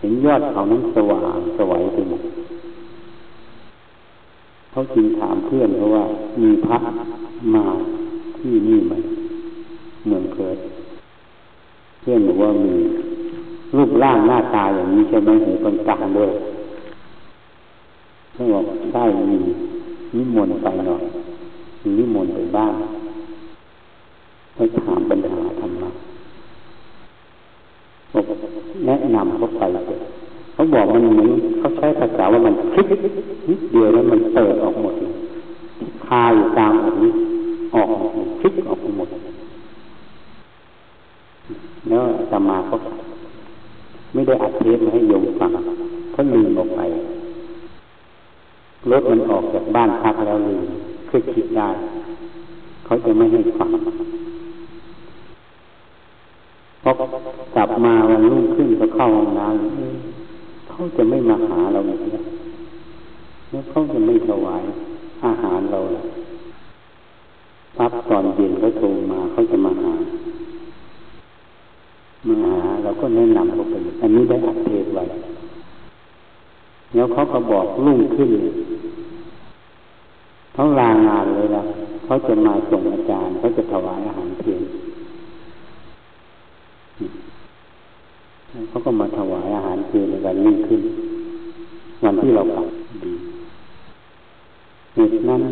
[0.00, 2.22] เห็นยอดเขานั้นสว่างสวัยไปหมด
[4.70, 6.04] เขาจึงถามเพื่อนเขาว่า
[6.42, 6.78] มีพระ
[7.54, 7.64] มา
[8.38, 8.94] ที่นี่ไหม
[10.06, 10.58] เมืองเกิด
[12.00, 12.74] เพื่อนบอกว่ามี
[13.76, 16.30] รูปร่างหน้าตาอย่างนี้ใช่ไหมหูกลางๆด้วย
[18.38, 19.36] เขาบอกได้มี
[20.16, 21.02] นิมนต์ไปหน่อย
[21.98, 22.74] นิมนต์ไปบ้าน
[24.54, 25.90] ไปถามปัญหาธรรมะ
[28.12, 28.24] บอก
[28.86, 29.62] แนะนำเขาไป
[30.54, 32.86] เขาบอกมันเหมือนเขาใช้ภาษาว่ามันคลิก
[33.48, 34.94] นิดเดียวแล้วมันเปิดออกหมด
[36.06, 37.12] คาอยู่ตามอกนี้
[37.74, 37.88] ออก
[38.40, 39.08] คลิกออกหมด
[41.88, 42.76] แล้วสมาก็
[44.12, 45.50] ไม่ได้อัดเทปมาให้โยมฟัง
[46.12, 46.82] เขาลืมออกไป
[48.90, 50.62] รถมันออกจากบ้านพักแล้วลืม
[51.08, 51.68] เคยคิดได้
[52.84, 53.70] เขาจะไม่ให้ฟัง
[56.82, 56.90] พอ
[57.56, 62.00] กลับมาวันรุ่งขึ้นก็เข้าห้องน้ำเขาจะไม่มาหาเราอีก
[63.50, 64.62] แล้วเขาจะไม่ถวาย
[65.24, 65.80] อาหารเรา
[67.78, 69.92] ปั๊บตอนเย็นเขาโทรมาเขาจะมาหา
[72.26, 75.04] มาหาเราก็แนะนำเขาไปอันนี้ได้อัดเทศไว้
[76.94, 78.30] แล้วเขาก็บอกรุ่งขึ้น
[80.58, 81.62] เขาลางานเลยละ
[82.04, 84.60] เขาจะมาส่งอาจารย์เขาจะถวายอาหารเพียง
[88.68, 90.80] เขาก็มาถวายอาหารเพียงในวันรุ่งขึ้น
[92.04, 92.66] วันที่เรากลับ
[93.04, 93.12] ดี
[94.94, 95.42] เหตุนั้น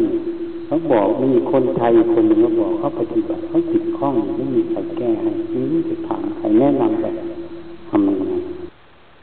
[0.66, 5.30] เขาบอกมีคนไทยคนหนึ่งเขาบอกเขาปฏิบัติเขาจิตคล้องไม่มีใครแก้ให้
[5.72, 7.14] นี่จะถามใครแนะนำแบบ
[7.88, 8.32] ทำยังไง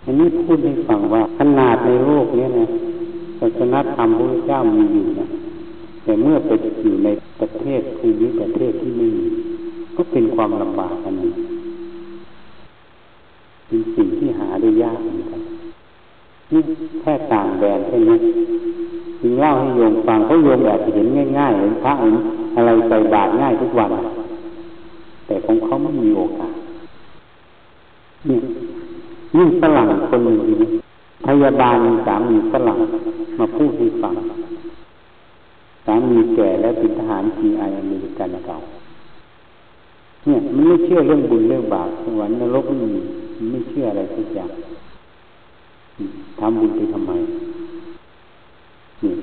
[0.06, 2.68] อันนี้พูดให้ฟังว่าขนาดในโลกนี้นะ
[3.40, 5.28] ศาสนาธรรมพระเจ้ามีอยู่นะ
[6.04, 6.52] แต่เมื่อไป
[6.84, 9.28] อยู่ในประเทศภูมิประเทศที่ไม่มี
[9.96, 11.34] ก็เป็นความลำบากอันนี้
[13.68, 15.42] เป็นสิ่งที่หาได้ยากเหมือนกัน
[16.52, 16.62] นี่
[17.02, 18.18] แค่ต่างแดนแค่นี้
[19.22, 22.16] จึงเล่าให้โยมฟังเขาโยมอาจจะเห็นง่ายๆเห็นพระเห็น
[22.56, 23.90] อะไรใส่บาตรง่ายทุกวัน
[25.26, 26.54] แต่ของเขาไม่มีโอกาส
[28.28, 28.38] นี่
[29.38, 30.38] ยิ่งฝรั่งคนหนึ่ง
[31.26, 32.78] พยาบาลสามีฝรั่ง
[33.40, 34.14] มาพูดให้ฟัง
[35.86, 38.58] สามีแก่แล้วเป็นทหารจีไออเมริกันเก่า
[40.26, 43.02] เนี่ยมันไม่เชื่อเรื่องบุญเรื่องบาปสวรรค์นรกไม่มี
[43.38, 44.52] มันไม่เชื่ออะไรทุกอย่าง
[46.40, 47.12] ทำบุญไปทำไม
[49.04, 49.14] นี่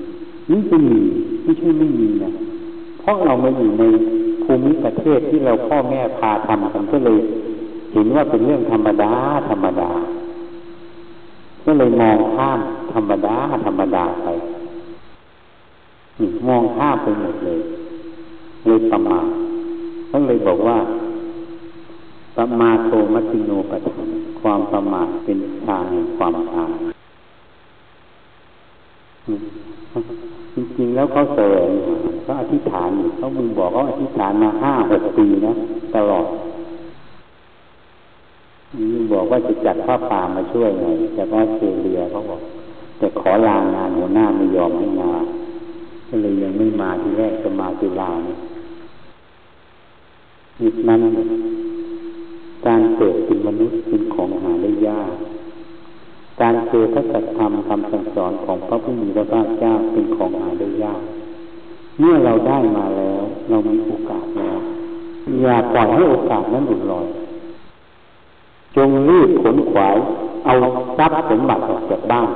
[0.51, 0.99] นี่เป็นมี
[1.43, 2.31] ไม่ใช่ไม่มีนะ
[2.99, 3.83] เพราะเรามาอยู่ใน
[4.43, 7.19] ภูมิประเทศที่เราพ่อแม่พาทำกันก็เลย
[7.93, 9.11] เห็นว่าเป็นเรื่องธรรมดา
[9.49, 9.89] ธรรมดา
[11.65, 12.59] ก็เลยมองข้าม
[12.93, 14.27] ธรรมดาธรรมดาไป
[16.47, 17.59] มองข้าไปหมดเลย
[18.65, 19.27] เลยประมาท
[20.07, 20.77] เขาเลยบอกว่า
[22.37, 24.09] ประมาโทมัติโนปทัง
[24.41, 26.71] ความประมาทเป็นทางแห่งความตาย
[30.53, 31.69] จริงๆแล้วเขาเสริญ
[32.23, 35.53] เขาอธิษฐานเขามึงบอกเขาอธิษฐานมาห้าหกปีนะ
[35.95, 36.25] ตลอด
[38.93, 42.41] มึงบอกว่าจะจัดผ้าป่ามาช่วยหน่อยจากออสเตรเลียเขาบอก
[42.97, 45.11] แต่ขอลางานหัวหน้าไม่ยอมให้มา
[46.13, 48.37] ก็เลยยังไม่มาที่แรกจะมาตุลาเนี่ย
[50.87, 51.01] นั้น
[52.65, 55.11] การเกิดเป็นมนุษย์เป็นของหาได้ยาก
[56.41, 61.01] การเจอพระสัจธรรมคำสั่งสอนของพระผู้มีพระภาคเจ้าเป็นของหาได้ยาก
[61.99, 64.59] เมื่อเราได้มาแล้ว เรามีโอกาสแล้ว
[65.41, 67.07] อย่าปล่อยให้โอกาสนั้นหลุดลอย
[68.75, 69.97] จงรีบขนขวาย
[70.45, 70.53] เอา
[70.97, 72.29] ทรัพย์สมบัติออกจากบ้าน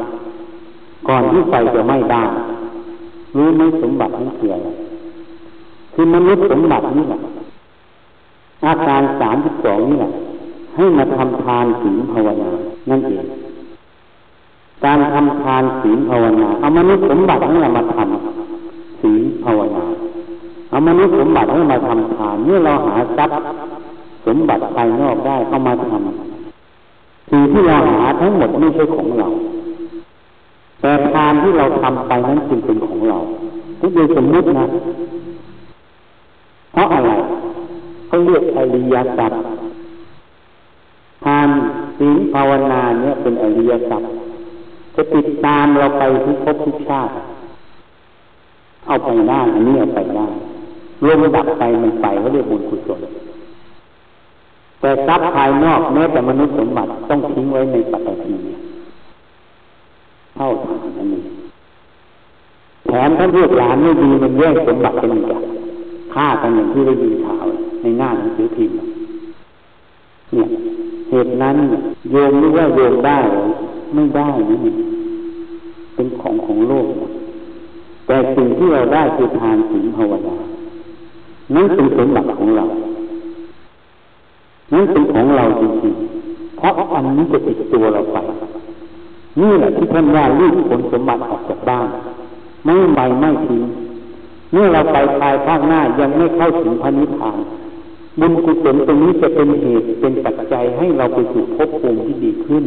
[1.08, 2.30] ก่อนที่ไฟจะไหม้บ้าน
[3.36, 4.68] รู้ไหมสมบัตินั้นคืออะไร
[5.94, 7.20] คือมนุษย์สมบัตินี่แหละ
[8.66, 10.12] อาการสามสิบสองนี่แหละ
[10.76, 12.50] ให้มาทำทานศีลภาวนา
[12.90, 13.26] นั่นเอง
[14.86, 19.84] การทำทานศีลภาวนา เอามนุษย์สมบัติให้เรามาทำศีลภาวนา
[20.70, 23.38] เอามนุษย์สมบัติให้มาทำทานเมื่อเราหาทรัพย์
[24.28, 29.28] สมบัติภายนอกได้เอามาทำสิ่งที่เราหาทั้งหมดไม่ใช่ของเรา
[31.36, 33.18] ทานที่เราทำไปนั้นจึงเป็นของเรา
[33.80, 34.66] ทุกโดยสมมตินะ
[36.74, 37.12] เพราะอะไร
[38.08, 39.32] เขาเรียกอริยสัจ
[41.26, 41.48] ทาน
[41.98, 44.04] ศีลภาวนาเนี่ยเป็นอริยสัจ
[44.96, 47.12] จะติดตามเราไปทุกภพทุกชาติ
[48.86, 50.28] เอาไปได้อันนี้เอาไปได้
[51.06, 53.02] ลมดับไปมันไปเขาเรียกบุญกุศล
[54.80, 58.34] แต่ทรัพย์ภายนอกแม้แต่มนุษย์สมบัติต้องทิ้งไว้ในปัตตภี
[60.36, 61.26] เท่าทานนั่นเอง
[62.88, 65.26] แถมท่านลูกหลานไม่ดีมันแย่งสมบัติกันอีก
[66.14, 67.46] ฆ่ากันอย่างที่ได้ยินข่าว
[67.82, 68.76] ในหน้าหนังสือพิมพ์
[70.34, 70.48] เนี่ย
[71.10, 71.56] เหตุนั้น
[72.12, 73.18] โยมรู้ว่าโยมได้
[73.94, 74.58] ไม่ได้นี่
[75.96, 76.88] เป็นของของโลก
[78.08, 80.36] แต่สิ่งที่เราได้คือทานศีลภาวนา
[81.56, 82.66] นั่นเป็นสมบัติของเรา
[84.74, 88.18] นั่นเป็นของเราจริงๆเพราะอันนี้จะติดตัวเราไป
[89.42, 91.88] นี่แหละที่ท่านว่ารีบผลสมบัติออกจากบ้าน
[92.66, 93.64] ไม่ไปไม่ทิ้ง
[94.52, 97.38] เมื่อเราไปภายภาคหน้ายังไม่เข้าถึงพระนิพพาน
[98.20, 102.64] บุญกุศลตรงนี้จะเป็นเหตุเป็นปัจจัยให้เราไปสู่ภพภูมิที่ดีขึ้น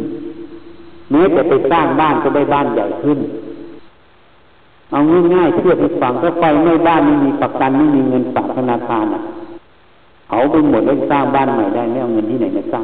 [1.11, 3.19] แม้จะไปสร้างบ้านก็ได้บ้านใหญ่ขึ้น
[4.91, 4.99] เอา
[5.33, 9.21] ง่ายๆเพื่อไปฟังถ้าไฟไม่บ้านไม่มีประกันไม่มีเงินฝากธนาคารอะ
[10.29, 12.83] เขาไปหมดแล้วสร้างบ้านใหม่ได้ไม่เอาเงินที่ไหนมาสร้าง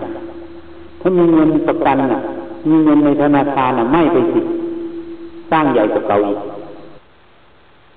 [1.01, 2.21] ถ้ามีเงินประกันอะ
[2.69, 4.41] มีเงินในธนาคารอะไม่ไปสิ
[5.51, 6.39] สร้างใหญ่กว่าเก่าอีก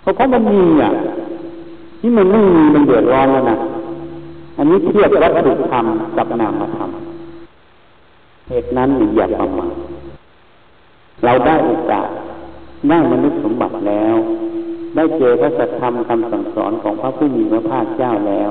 [0.00, 0.90] เพราะเพราะมันมีอะ
[2.00, 3.56] ที่มันไม่มีมันเดือดร้อนแล้วนะ
[4.56, 5.84] อันนี้เทียบวัตถุธรรม
[6.16, 6.90] กับนามธรรม
[8.48, 9.74] เหตุนั้นอย่าประมาท
[11.24, 12.08] เราได้โอกาส
[12.88, 14.14] ได้มนุษย์สมบัติแล้ว
[14.96, 18.50] ได้เจอพระสัทธรรมคำสั่งสอนของพระผู้มีพระภาคเจ้าแล้ว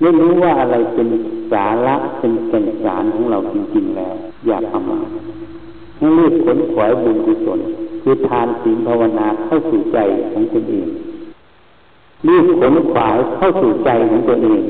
[0.00, 1.08] ได้รู้ว่าอะไรเป็น
[1.52, 4.14] สาระเป็นแก่นสารของเราจริงๆแล้ว
[4.46, 5.06] อย่าประมาท
[5.98, 7.60] ให้รีบขนขวายบุญกุศล
[8.02, 9.98] คือทานศีลภาวนาเข้าสู่ใจ
[10.32, 10.88] ของตนเอง
[12.28, 14.62] รีบขนขวายเข้าสู่ใจของตัวเอง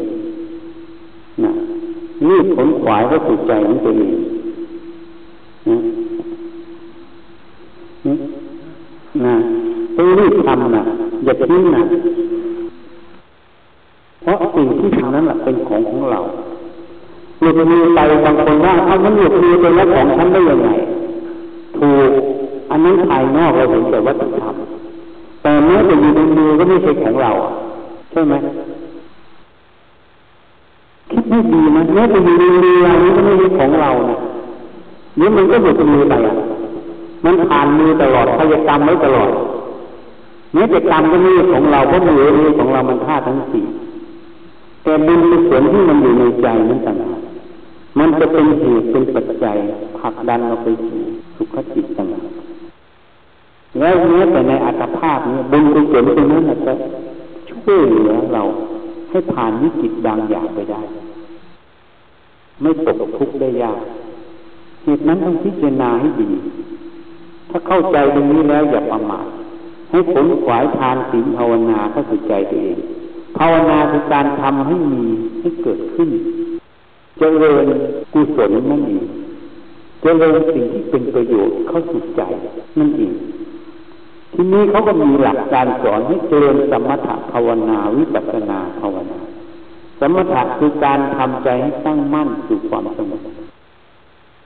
[1.44, 1.52] นะ
[2.28, 4.14] รีบขนขวายเข้าสู่ใจของตัวเอง
[5.68, 5.76] นะ
[9.24, 9.34] นะ
[9.96, 10.82] ต้องรีบทำนะ
[11.24, 11.82] อย่าทิ้งนะ
[14.22, 16.20] เพราะสิ่งที่ทำนั้นเป็นของของเรา
[17.40, 20.68] หลุดมือไปบางคนว่าเอามันหลุดมือเป็นแล้วของฉันได้ยังไง
[21.78, 22.10] ถูก
[22.70, 24.54] อันนั้นภายนอกเราเห็นแต่วัตถุธรรม
[25.42, 27.30] แต่แม้จะอยู่ในมือก็ไม่ใช่ของเรา
[28.12, 28.34] ใช่ไหม
[31.10, 34.18] คิดไม่ดีนะแม้จะอยู่ในมืออันนี้ก็ไม่ใช่ของเรานะ
[35.18, 36.36] นี่มันก็หลุดมือไปอะ
[37.24, 39.30] มันผ่านมือตลอดพยกรรมไว้ตลอด
[40.52, 42.14] เนื้อแต่กรรมก็มีของเราเพราะมื
[42.46, 43.64] อของเรามันท่าทั้งสี่
[44.82, 47.20] แต่บุญกุศลที่มันอยู่ในใจนั้นต่างหาก
[47.98, 49.56] มันจะเป็นเหตุเป็นปัจจัย
[49.98, 51.00] ผลักดันเราไปสู่
[51.36, 52.30] สุขจิตต่างหาก
[53.78, 56.74] แล้วเนื้อแต่ในอัตภาพนี้บุญกุศลตรงนั้นจะ
[57.50, 58.42] ช่วยเหลือเรา
[59.10, 60.80] ให้ผ่านวิกฤตบางอย่างไปได้
[62.60, 63.78] ไม่ตกทุกข์ได้ยาก
[64.84, 66.30] เหตุนั้นต้องพิจารณาให้ดี
[67.50, 69.26] ถ้าเข้าใจตรงนี้แล้วอย่าประมาท
[69.90, 72.78] ให้ผลขวายทานศีลภาวนาเข้าสู่ใจตัวเอง
[73.42, 75.04] ภาวนาคือการทำให้มี
[75.40, 76.10] ให้เกิดขึ้น
[77.20, 77.66] จเจริญ
[78.12, 79.04] กุศลนั่นเอง
[80.02, 82.22] จเจริญสิ่งที่เป็นประโยชน์เข้าสู่ใจ
[82.78, 83.12] นั่นเอง
[84.34, 89.18] ทีนี้เขาก็มีหลักการสอนให้เจริญสมถะภาวนาวิปัสสนาภาวนา
[90.00, 93.22] สมถะคือการทำใจให้ตั้งมั่นสู่ความสงบ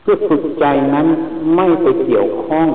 [0.03, 1.07] เพื่อฝึกใจนั้น
[1.55, 2.69] ไม่ไปเกี่ยวข้อง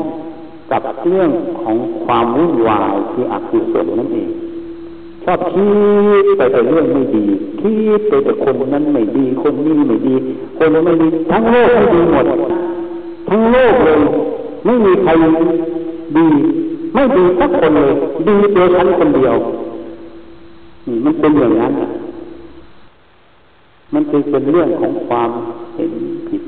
[0.72, 4.30] กับเรื่องของความวุ่นวายคืออกุศลนั่นเอง
[5.24, 5.64] ชอบคิ
[6.24, 7.24] ดไปแต่เรื่องไม่ดี
[7.60, 10.16] คิดไปแต่คนนั้นไม่ดี คนนี้ไม่ดี
[10.58, 12.26] คนนั้นไม่ดี ทั้งโลกไม่ดีหมด
[13.30, 13.98] ทั้งโลกเลย
[14.66, 15.12] ไม่มีใคร
[16.18, 16.28] ดี
[16.94, 17.94] ไม่ดีสักคนเลย
[18.28, 19.36] ดีตัวฉันคนเดียว
[20.88, 21.74] นี่มันเป็นอย่างนั้น
[23.94, 25.30] มันเป็นเรื่องของความ
[25.76, 25.92] เห็น
[26.28, 26.44] ผิด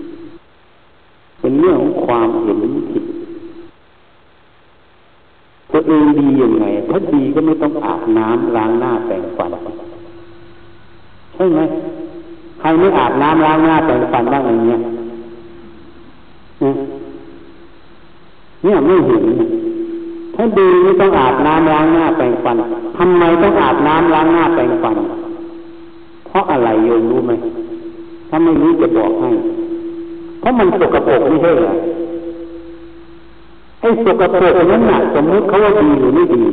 [1.39, 2.59] เป็นเรื่องของความเห็น
[2.91, 3.03] ผิด
[5.71, 9.49] ตัวเองดียังไง ถ้าดีก็ไม่ต้องอาบน้ำล้างหน้าแต่งฟัน
[11.35, 11.59] ใช่ไหม
[12.59, 14.79] ใครไม่อาบน้ำล้างหน้าแต่งฟันบ้างอย่างเงี้ย
[18.63, 19.23] เนี่ยไม่เห็น
[20.35, 22.55] ถ้าดีไม่ต้องอาบน้ำล้างหน้าแต่งฟัน
[22.97, 24.95] ทำไมต้องอาบน้ำล้างหน้าแต่งฟัน
[26.27, 27.33] เพราะอะไรโยมรู้ไหม
[28.29, 29.29] ถ้าไม่รู้จะบอกให้
[30.39, 31.73] เพราะมันสกปรกไม่ใช่เหรอ
[34.05, 36.43] สกปรกนั้นน่ะสมมติเขาว่าดีหรือไม่ดี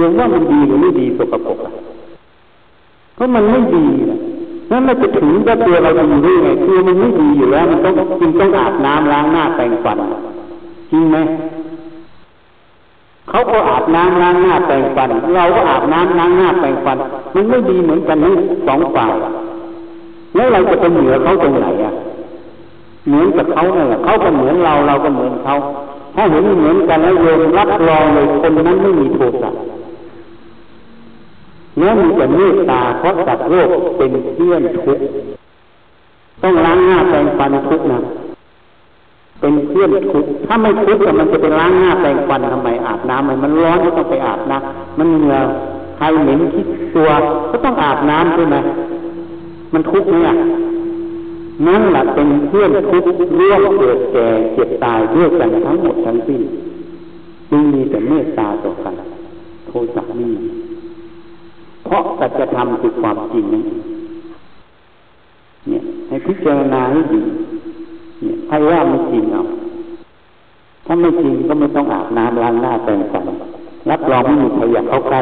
[0.00, 1.58] ยังว่ามันดีหรือไม่ดีสกปรก
[3.14, 4.18] เพราะมันไม่ดีนะ
[4.70, 9.98] นั่นเราจะถึงว่าตัวเราดีได้ไงคือมันไม่ดีอยู่แล้วมันต้องจึงต้องอาบน้ำล้างหน้าแต่งฟัน
[10.90, 11.16] จริงไหม
[13.28, 16.98] เขาก็อาบน้ำล้างหน้าแต่งฟัน เราก็อาบน้ำล้างหน้าแต่งฟัน
[17.34, 18.34] มันไม่ดีเหมือนกันทั้ง
[18.66, 19.12] สองฝ่าย
[20.34, 21.92] แล้วเราจะเป็นเหนือเขาตรงไหนอะ
[23.06, 25.54] เหมือนกับเขาเนี่ยเขาก็เหมือนเราเราก็เหมือนเขา
[26.14, 29.50] ถ้าเห็นเหมือนกันแล้วโยมรับรองเลยคนนั้นไม่มีโทสะ
[31.76, 34.98] เนื้อมีแต่เมตตาเพราะสัตว์โลกเป็นเพื่อนทุก
[36.42, 37.98] ต้องล้างหน้าแปรงฟันทุกนะ
[39.40, 45.36] เป็นเพื่อนทุกถ้าไม่ทุกข์มันจะไปล้างหน้าแปรงฟันทำไมอาบน้ำมันร้อนก็ต้องไปอาบน้ำมันเหงื่อ
[45.96, 47.08] ใครเหม็นคิดตัว
[47.50, 48.56] ก็ต้องอาบน้ำใช่ไหม
[49.72, 50.34] มันทุกข์เนี่ย
[51.66, 56.42] นั่นแหละเป็นเพื่อนทุกเรื่องเกิดแก่เจ็บตายด้วยกันทั้งหมดทั้งสิ้น
[57.50, 58.94] จึงมีแต่เมตตาต่อกัน
[59.66, 60.32] โทสะนี่
[61.84, 63.64] เพราะสัจธรรมคือความจริงนั่น
[65.68, 67.20] เนี่ยให้พิจารณาให้ดี
[68.22, 69.42] เนี่ยใครว่าไม่จริงเอา
[70.86, 73.24] ถ้าไม่จริงก็ไม่ต้องอาบน้ำล้างหน้าแปรงฟัน
[73.90, 75.20] รับรองไม่มีใครอยากเข้าใกล้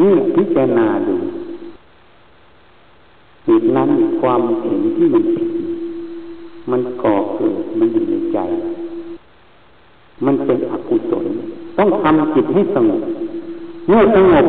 [0.00, 1.14] นี่พิจารณาดู
[3.46, 5.50] เหตุนั้นความเห็นที่มันผิด
[6.70, 8.38] มันก่อเกิดมันอยู่ในใจ
[10.24, 11.26] มันเป็นอกุศล
[11.78, 13.02] ต้องทำจิตให้สงบ
[13.88, 14.46] เมื่อสงบ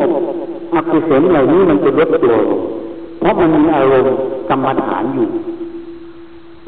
[0.76, 2.36] อกุศลเหล่านี้มันจะลดตัว
[3.18, 4.14] เพราะมันมีอารมณ์
[4.50, 5.28] กรรมฐานอยู่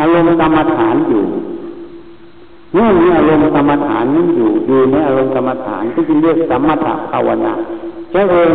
[0.00, 1.24] อารมณ์กรรมฐานอยู่
[2.74, 7.52] เมื่อมีอารมณ์กรรมฐานนี้อยู่อยู่ในอารมณ์กรรมฐานก็จึงเรียกสมถะภาวนา
[8.12, 8.52] จะเริ่ม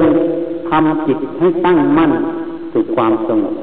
[0.70, 2.12] ทำจิตให้ตั้งมั่น
[2.72, 3.56] สู่ความสงบ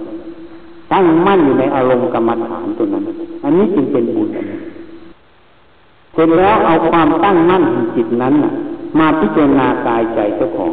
[0.93, 3.03] ตั้งมั่นอยู่ในอารมณ์กรรมฐานตัวนั้น
[3.45, 4.29] อันนี้จึงเป็นบุญ
[6.15, 8.35] เสร็จแล้วเอาความตั้งมั่นของจิตนั้น
[8.99, 10.73] มาพิจารณากายใจเจ้าของ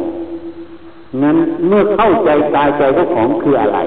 [1.22, 1.36] นั้น
[1.66, 3.78] เมื่อเข้าใจกายใจเจ้าของคืออะไร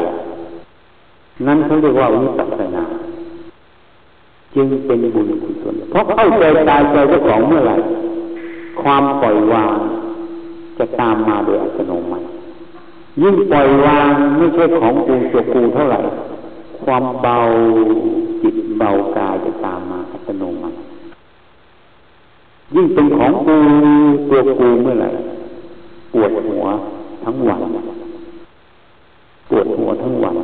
[1.48, 2.84] นั้นเขาเรียกว่าวิปัสสนา
[4.56, 7.76] จึงเป็นบุญกุศลเพราะเข้าใจกายใจเจ้าของเมื่อไหร่
[8.82, 9.76] ความปล่อยวาง
[10.78, 12.27] จะตามมาโดยอัตโนมัติ
[13.22, 16.00] ยิ่งปล่อยวางไม่ใช่ของกูตัวกูเท่าไหร่
[16.86, 17.38] ความเบา
[18.42, 20.78] จิตเบากายจะตามมาอัตโนมัติ
[22.76, 23.56] ยิ่งเป็นของกู
[24.30, 25.10] ตัวกูเมื่อไหร่
[26.14, 26.66] ปวดหัว
[27.24, 27.62] ทั้งวัน
[29.50, 30.36] ปวดหัวทั้งวัน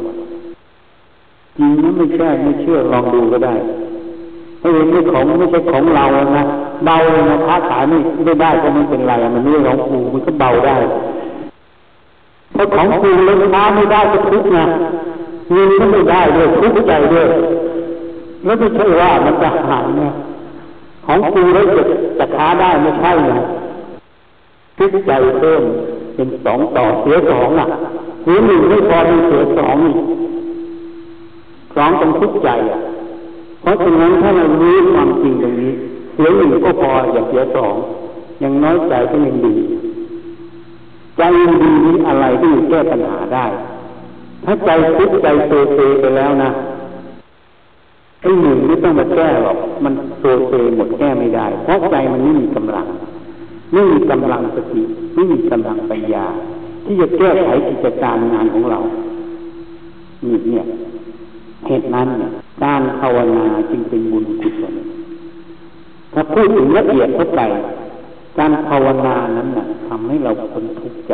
[1.57, 3.55] จริงนะไม่ใช่ไม่เชื่อลองดูก็ได้
[4.61, 6.05] ถ้าเห็นไม่ของไม่ใช่ของเรา
[6.37, 6.43] นะ
[6.85, 10.75] เบาเลยนะค้าขายไม่ไม่ได้ก็ไม่เป็นไรมันไม่ใช่ของกูมันก็เบาได้
[12.53, 14.65] เพราะของกูเล่นค้าไม่ได้ก็ทุกข์นะ
[15.51, 17.27] เงินก็ไม่ได้ด้วยทุกข์ใจด้วย
[18.43, 20.13] แล้วไม่ใช่ว่ามันจะหายเนี่ย
[21.05, 21.83] ของกูแล้วจะ
[22.19, 23.31] จะค้าได้ไม่ใช่ไง
[24.77, 25.63] ทุกข์ใจเพิ่ม
[26.15, 27.67] เป็นสองต่อเสียสองอะ
[28.21, 29.97] เสียหนึ่งไม่พอมีเสียสองอีก
[31.75, 32.79] สองต้องทุกข์ใจอะ
[33.61, 35.71] เพราะฉะนั้นถ้าเรารู้ความจริงตรงนี้
[36.13, 37.75] เสียหนึ่งก็พออย่าเสียสอง
[38.43, 39.55] ยังน้อยใจก็ยังดี
[41.17, 43.45] ใจยังดีนี้อะไรที่แก้ปัญหาได้
[44.45, 46.49] ถ้าใจทุกใจโซเซไปแล้วนะ
[48.21, 52.85] ไอ้หนึ่งไม่ต้องมาแก้หรอก มันโซเซหมดแก้ไม่ได้ เพราะใจมันไม่มีกำลัง
[53.73, 54.81] ไม่มีกำลังสติ
[55.13, 56.25] ไม่มีกำลังปัญญา
[56.85, 58.79] ที่จะแก้ไขกิจการงานของเรา
[60.25, 60.65] นี่เนี่ย
[61.67, 62.31] เหตุนั้นเนี่ย
[62.63, 64.73] การภาวนาจึงเป็นบุญกุศล
[66.13, 67.41] ถ้าพูดถึงละเอียดเข้าไป
[68.37, 71.13] การภาวนานั้นน่ะทำให้เราพ้นทุกข์ใจ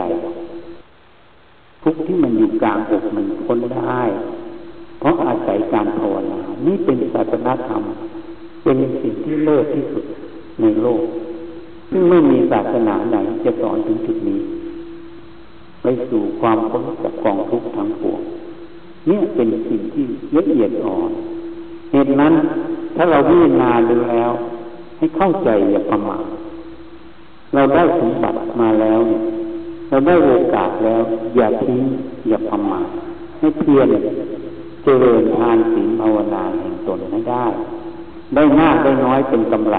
[1.84, 4.02] ทุกข์ที่มันอยู่กลางอกมันพ้นได้
[5.00, 7.84] เพราะอาศัยการภาวนา นี่เป็นศาสนาธรรม
[8.64, 10.06] เป็นสิ่งที่เลิศที่สุด
[10.62, 11.04] ในโลก
[11.92, 14.40] ซึ่งไม่มีศาสนาไหนจะสอนถึงจุดนี้
[15.82, 18.22] ไปสู่ความพ้นจากกองทุกข์ทั้งปวง
[19.08, 20.06] เนี่ยเป็นสิ่งที่
[20.36, 21.12] ละเอียดอ่อน
[21.92, 22.34] เหตุนั้น
[22.96, 24.32] ถ้าเราพิจารณาดูแล้ว
[24.98, 26.26] ให้เข้าใจอย่าประมาท
[27.54, 29.22] เราได้สมบัติมาแล้วเนี่ย
[29.90, 31.02] เราได้โอกาสแล้ว
[31.36, 31.82] อย่าทิ้ง
[32.28, 32.88] อย่าประมาท
[33.40, 33.90] ให้เพียร
[34.84, 37.46] เจริญทานศีลภาวนาแห่งตนให้ได้
[38.36, 39.78] ได้มากได้น้อยเป็นกำไร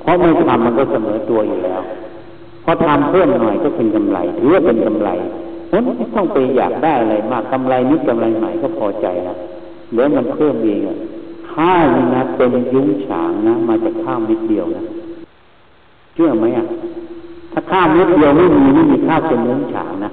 [0.00, 1.80] เพราะไม่ทำมันก็เสมอตัวอยู่แล้ว
[2.64, 5.10] พอทำเพิ่มหน่อยก็เป็นกำไรถือว่าเป็นกำไร
[5.68, 9.38] เพราะไม่ต้องไปอยากได้อะไรมากกำไรนิดกำไรใหม่ก็พอใจแล้ว
[9.92, 10.80] เดี๋ยวมันเพิ่มเอง
[11.52, 14.84] ข้าวนี่นะเป็นยุ้งฉางนะ มาจากข้าวนิดเดียวนะ
[16.20, 16.66] ชื่อไหมอะ
[17.52, 20.10] ถ้าข้าวนิดเดียวไม่มีไม่มีข้าวเป็นยุ้งฉางนะ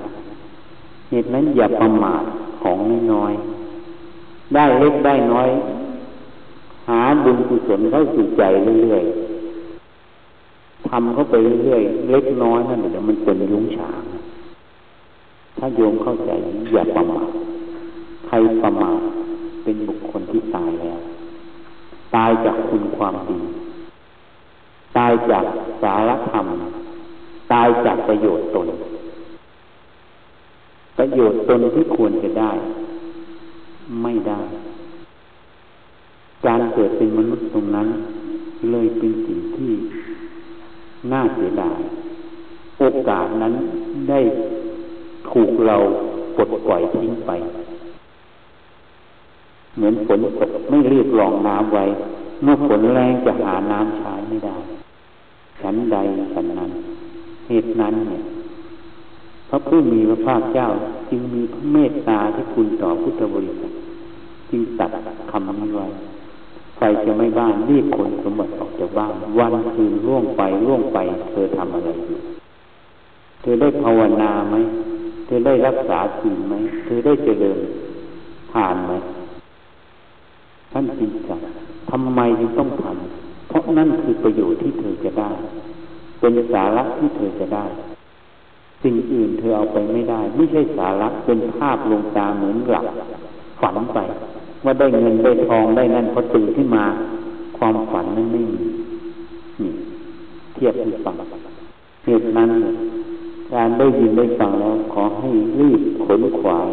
[1.10, 2.24] เหตุนั้นอย่าประมาท
[2.62, 2.78] ของ
[3.14, 3.34] น้อย
[4.54, 5.50] ได้เล็กได้น้อย
[6.88, 8.44] หาบุญกุศลเข้าสู่ใจ
[8.84, 14.02] เรื่อยๆทำเข้าไปเรื่อยๆเล็กน้อยนั่นเดี๋ยวมันเป็นยุ้งฉาง
[15.58, 16.32] ถ้าโยมเข้าใจ
[16.74, 17.32] อย่าประมาท
[18.28, 19.02] ใครประมาท
[19.64, 21.00] เป็นบุคคลที่ตายแล้ว
[22.16, 23.40] ตายจากคุณความดี
[24.98, 25.46] ตายจาก
[25.82, 26.48] สารธรรม
[27.52, 28.68] ตายจากประโยชน์ตน
[30.98, 32.52] ประโยชน์ตนที่ควรจะได้
[34.04, 34.42] ไม่ได้
[36.46, 37.88] การเกิดเป็นมนุษย์ตรงนั้น
[38.72, 39.74] เลยเป็นสิ่งที่
[41.12, 41.80] น่าเสียดาย
[42.80, 43.54] โอกาสนั้น
[44.10, 44.20] ได้
[45.30, 45.78] ถูกเรา
[46.36, 47.32] ปลดปล่อยทิ้งไป
[49.76, 51.86] เหมือนฝนตกไม่รีบรองน้ำไว้
[52.44, 54.58] เมื่อฝนแรงจะหาน้ำใช้ไม่ได้
[55.62, 55.98] ฉันใด
[56.34, 56.72] ฉันนั้น
[57.48, 58.22] เหตุนั้นเนี่ย
[59.50, 60.68] พระผู้มีพระภาคเจ้า
[61.10, 63.72] จึงมีพระเมตตาที่คุณต่อพุทธบริษัท
[64.50, 64.92] จึงตัด
[65.32, 65.88] คำนี้ไว้
[66.78, 70.98] ใครจะไม่บ้านรีบขนสมบัติออกจากบ้าน วันคืนล่วงไปล่วงไป
[71.32, 72.18] เธอทำอะไรอยู่
[73.42, 74.56] เธอได้ภาวนาไหม
[75.26, 77.60] เธอได้รักษาศีลไหมเธอได้เจริญ
[78.54, 78.94] ทานไหม
[80.72, 81.40] ท่านจริงจัง
[81.90, 83.25] ทำไมจึงต้องทำ
[83.56, 85.32] ราะนั่นคือประโยชน์ที่เธอจะได้
[86.20, 87.66] เป็นสาระที่เธอจะได้
[88.84, 92.86] สิ่งอื่นเธอเอาไปไม่ได้ ไม่ใช่สาระเป็นภาพลงตาเหมือนหลับ
[93.62, 94.00] ฝันไป
[94.64, 96.86] ว่าได้เงินได้ทองได้นั่นพอตื่นขึ้นมา
[97.58, 98.60] ความฝันนั้นไม่มี
[99.62, 99.72] นี่
[100.54, 101.16] เทียบให้ฟัง
[102.06, 102.50] เหตุนั้น
[103.54, 105.30] การได้ยินได้ฟังแล้วขอให้
[105.60, 106.70] รีบขนขวาย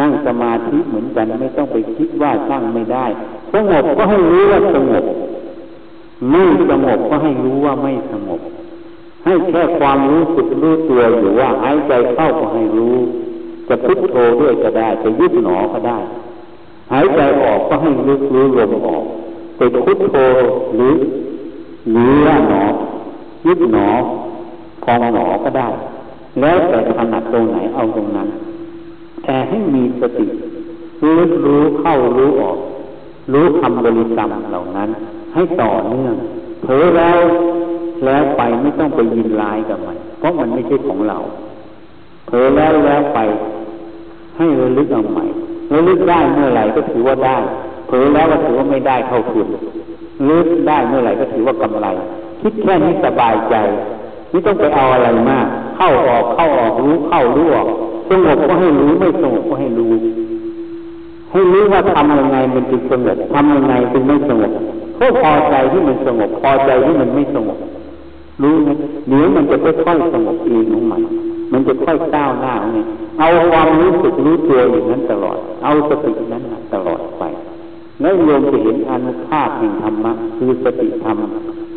[0.00, 3.06] นั่งสมาธิเหมือนกันไม่ต้องไปคิดว่าสร้างไม่ได้
[3.52, 5.04] สงบก็ให้รู้ว่าสงบ
[6.30, 8.40] ไม่สงบก็ให้รู้ว่าไม่สงบ
[9.24, 12.96] ให้แค่ความรู้สึกรู้ตัวอยู่ว่าหายใจเข้าก็ให้รู้
[13.68, 15.98] จะพุทโธด้วยก็ได้ จะยุบหนอก็ได้
[16.92, 19.04] หายใจออกก็ให้รู้รู้ลมออก
[19.58, 20.16] จะพุทโธ
[20.74, 20.94] หรือ
[21.90, 22.64] หรือว่าหนอ
[23.46, 23.88] ยุบหนอ
[24.84, 25.68] พองหนอก็ได้
[26.40, 28.28] แล้วแต่ถนัดตรงไหนเอาตรงนั้น
[29.24, 30.26] แต่ให้มีสติ
[31.02, 32.58] รู้รู้เข้ารู้ออก
[33.32, 34.88] รู้คำบริกรรมเหล่านั้น
[35.34, 36.14] ให้ต่อเนื่อง
[36.62, 37.18] เผลอแล้ว
[38.04, 41.18] แล้วไปไม่ต้องไปยินลายกับมัน เพราะมันไม่ใช่ของเรา
[42.26, 43.18] เผลอแล้วแล้วไป
[44.36, 45.24] ให้ระลึกเอาใหม่
[45.72, 47.36] ระลึกได้เมื่อไหร่ก็ถือว่าได้
[47.86, 49.46] เผลอแล้วก็ถือว่าไม่ได้เข้าคุณ
[50.28, 51.86] ลึกได้เมื่อไหร่ก็ถือว่ากำไร
[52.40, 53.54] คิดแค่นี้สบายใจ
[54.30, 57.68] ไม่ต้องไปเอาอะไรมาก เข้าออกเข้าออกรู้เข้ารู้ออก
[58.08, 59.92] สงบก็ให้รู้ไม่สงบก็ให้รู้
[61.32, 64.52] ให้รู้ว่าทำยังไงมันจึงสงบทำยังไงจึงไม่สงบ
[65.02, 67.58] ก็พอใจที่มันสงบ พอใจที่มันไม่สงบ
[68.42, 68.68] รู้ไหม
[69.08, 71.02] เดี๋ยวมันจะค่อยๆสงบเองของมัน
[71.52, 72.78] มันจะค่อยก้าวหน้าไง
[73.18, 76.42] เอาความรู้สึกรู้ตัวอย่างนั้นตลอด เอาสตินั้น
[76.74, 77.22] ตลอดไป
[78.00, 81.16] แล้วโยมจะเห็นอนุภาพแห่งธรรมะคือสติธรรม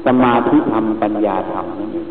[0.05, 2.07] สมาธิธรรม ปัญญาธรรมนั่นเอง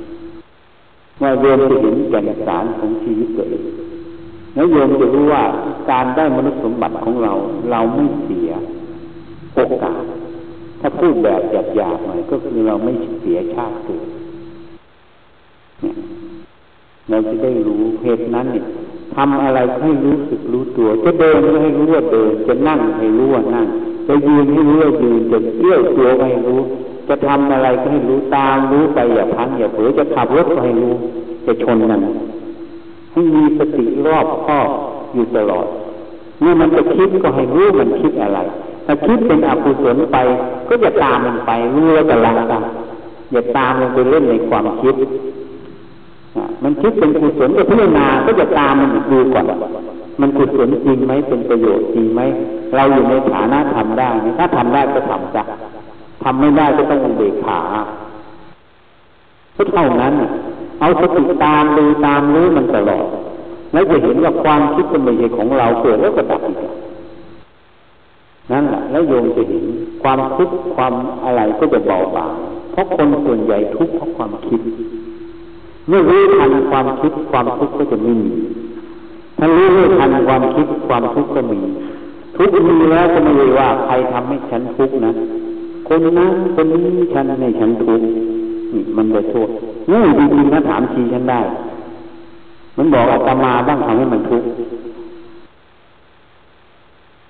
[1.23, 3.65] ว่าโยมจะเห็นแก่นสารของชีวิตตัวเอง
[4.55, 5.43] แล้วโยมจะรู้ว่า
[5.91, 7.33] การได้มนุษย์สมบัติของเรา
[7.71, 8.51] เราไม่เสีย
[9.55, 10.03] โอกาส
[10.87, 11.43] ถ้าพูดแบบ
[11.77, 14.07] หยาบๆหน่อยก็คือเราไม่เสียชาติเกิด
[15.81, 15.95] เนี่ย
[17.09, 18.65] เราจะได้รู้เหตุนั้นเนี่ย
[19.15, 23.67] ทำอะไรให้รู้สึกรู้ตัว จะเดินให้รู้ว่าเดิน จะนั่งให้รู้ว่านั่ง
[24.09, 26.61] จะยืนให้รู้ว่ายืน จะเอี้ยวตัวให้รู้
[27.09, 30.95] จะทำอะไรก็ให้รู้ตามรู้ไปอย่าพังอย่าเผลอจะขับรถก็ให้รู้
[31.47, 32.01] จะชนกัน
[33.13, 34.69] ให้มีสติรอบคอบ
[35.15, 35.67] อยู่ตลอด
[36.41, 38.41] เมื่อมันจะคิดก็ให้รู้มันคิดอะไร
[38.87, 40.17] ถ้าคิดเป็นอกุศลไป
[40.69, 42.63] ก็จะตามมันไปรู้แล้วก็ละกัน
[43.33, 44.95] อย่าตามมันไปเล่นในความคิด
[46.63, 49.45] มันคิดเป็นกุศลก็พิจารณาก็จะตามมันดูก่อน
[50.21, 52.21] มันกุศลจริงไหมเป็นประโยชน์จริงไหม
[52.75, 54.09] เราอยู่ในฐานะทำได้
[54.39, 55.43] ถ้าทำได้ก็ทำจ้ะ
[56.23, 57.61] ทำไม่ได้ก็ต้องเบกขา
[59.57, 60.13] ก็เท่านั้น
[60.81, 63.07] เอาสติตามดูตามรู้มันตลอด
[63.73, 66.59] แล้วจะเห็นว่าความคิดเป็นไม่ใช่ของเราเกิดแล้วก็ดับอีก
[68.53, 69.65] นั่นแหละแล้วโยมจะเห็น
[70.03, 70.93] ความทุกข์ความ
[71.25, 72.33] อะไรก็จะเบาบาง
[72.73, 74.61] เพราะคนส่วนใหญ่ทุกข์เพราะความคิด
[75.89, 78.33] เมื่อรู้ทันความคิดความทุกข์ก็จะไม่มี
[79.39, 81.61] ถ้ารู้ไม่ทันความคิดความทุกข์ก็มี
[82.37, 85.13] ทุกข์มีแล้วก็ไม่ได้ว่าใครทำให้ฉันทุกข์นะ
[85.89, 88.07] คนนั้นคนนี้ฉันในฉันทุกข์
[88.73, 89.49] นี่มันจะโทษ
[89.91, 91.41] นี่จริงๆนะถามทีฉันได้
[92.77, 94.49] มันบอกอาตมาบ้างทำให้มันทุกข์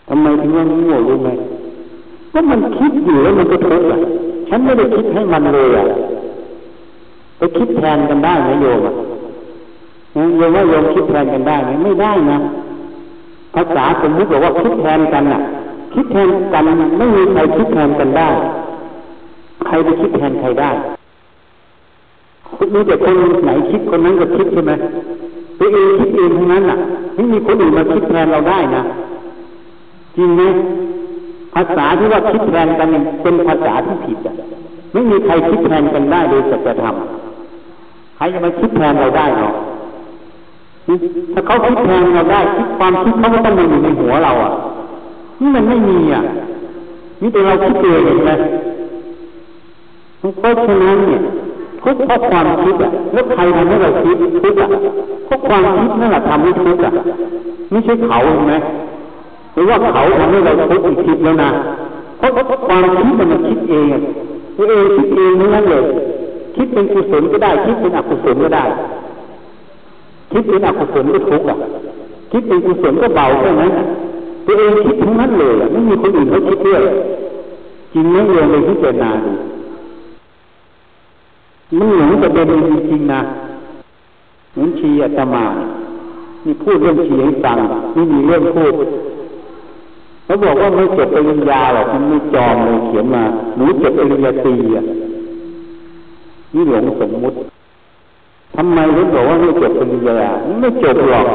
[0.08, 1.30] ทำไมถึงว่าโง่รู้ไหม
[2.32, 3.98] ก็มันคิดอยู่แล้วมันก็ทุกข์อะ
[4.48, 5.86] ฉันไม่ได้คิดให้มันเลยอะ
[7.38, 8.94] ไปคิดแทนกันได้ไหมโยมนะ
[10.36, 12.38] โยมว่าโยมคิดแทนกันได้ไหมไม่ได้นะ
[13.54, 15.40] ภาษาสมมติบอกว่าคิดแทนกันอะ
[15.94, 16.62] คิดแทนกัน
[16.98, 18.28] ไม่มีใครคิดแทนกันได้
[19.66, 20.70] ใครไปคิดแทนใครได้
[22.56, 24.72] คุณมีแต่คนไหนคิดคนนั้นก็คิดใช่ไหม
[25.58, 26.78] ตัวเองคิดเองทั้งนั้นอะ
[27.14, 28.82] ไม่มีคนอื่นมาคิดแทนเราได้นะ
[30.16, 30.42] จริงไหม
[31.54, 32.88] ภาษาที่ว่าคิดแทนกัน
[33.22, 34.34] เป็นภาษาที่ผิดอะ
[34.92, 36.94] ไม่มีใครคิดแทนกันได้โดยสัจธรรม
[38.16, 39.50] ใครจะมาคิดแทนเราได้หรอ
[41.32, 44.52] ถ้าเขาคิดแทนเราได้คิดความคิดเขาก็ต้องมาอยู่ในหัวเราอะ
[45.40, 46.22] นี่มันไม่มีอะ
[47.22, 48.30] นี่เป็นเราคิดเองเห็นไหม
[50.18, 51.20] เพราะฉะนั้นเนี่ย
[51.82, 54.68] ทุกเพราะความคิดอะแล้วใครทำให้เราคิดทุกอะ
[55.26, 56.92] เพราะความคิดนั่นแหละทำให้ทุกอะ
[57.70, 58.54] ไม่ใช่เขาเห็นไหม
[59.54, 61.50] หรือว่าเขาทำให้เราทุกข์คิดแล้วนะ
[62.18, 62.30] เพราะ
[62.66, 63.86] ความคิดมันคิดเอง
[64.56, 65.84] ตัวเองคิดเองนั่นเลย
[66.56, 68.64] คิดเป็นกุศลก็ได้ คิดเป็นอกุศลก็ได้
[70.32, 71.56] คิดเป็นอกุศลก็ทุกข์อะ
[72.32, 73.72] คิดเป็นกุศลก็เบาแค่นั้น
[74.46, 76.82] ตัวเองคิดทั้งนั้นเลยไม่มีคนอื่นเขาคิดด้วย
[77.92, 79.34] จริงไหมโยมเลยพิจารณาดู
[81.78, 83.20] มันหมือนจะเป็นจริงๆนะ
[84.52, 85.44] เหมือนชีอาตมา
[86.44, 87.58] นี่พูดเรื่องชีให้ฟัง
[87.94, 88.74] ไม่มีเรื่องพูด
[90.24, 93.22] เขาบอกว่าไม่จบปริญญาหรอกมันไม่จอมเลยเขียนมา
[93.56, 94.84] หนูจบปริญญาตรีอะ
[96.54, 97.36] นี่หลงสมมุติ
[98.56, 100.28] ทำไมถึงบอกว่าไม่จบปริญญา
[100.60, 101.26] ไม่จบหรอก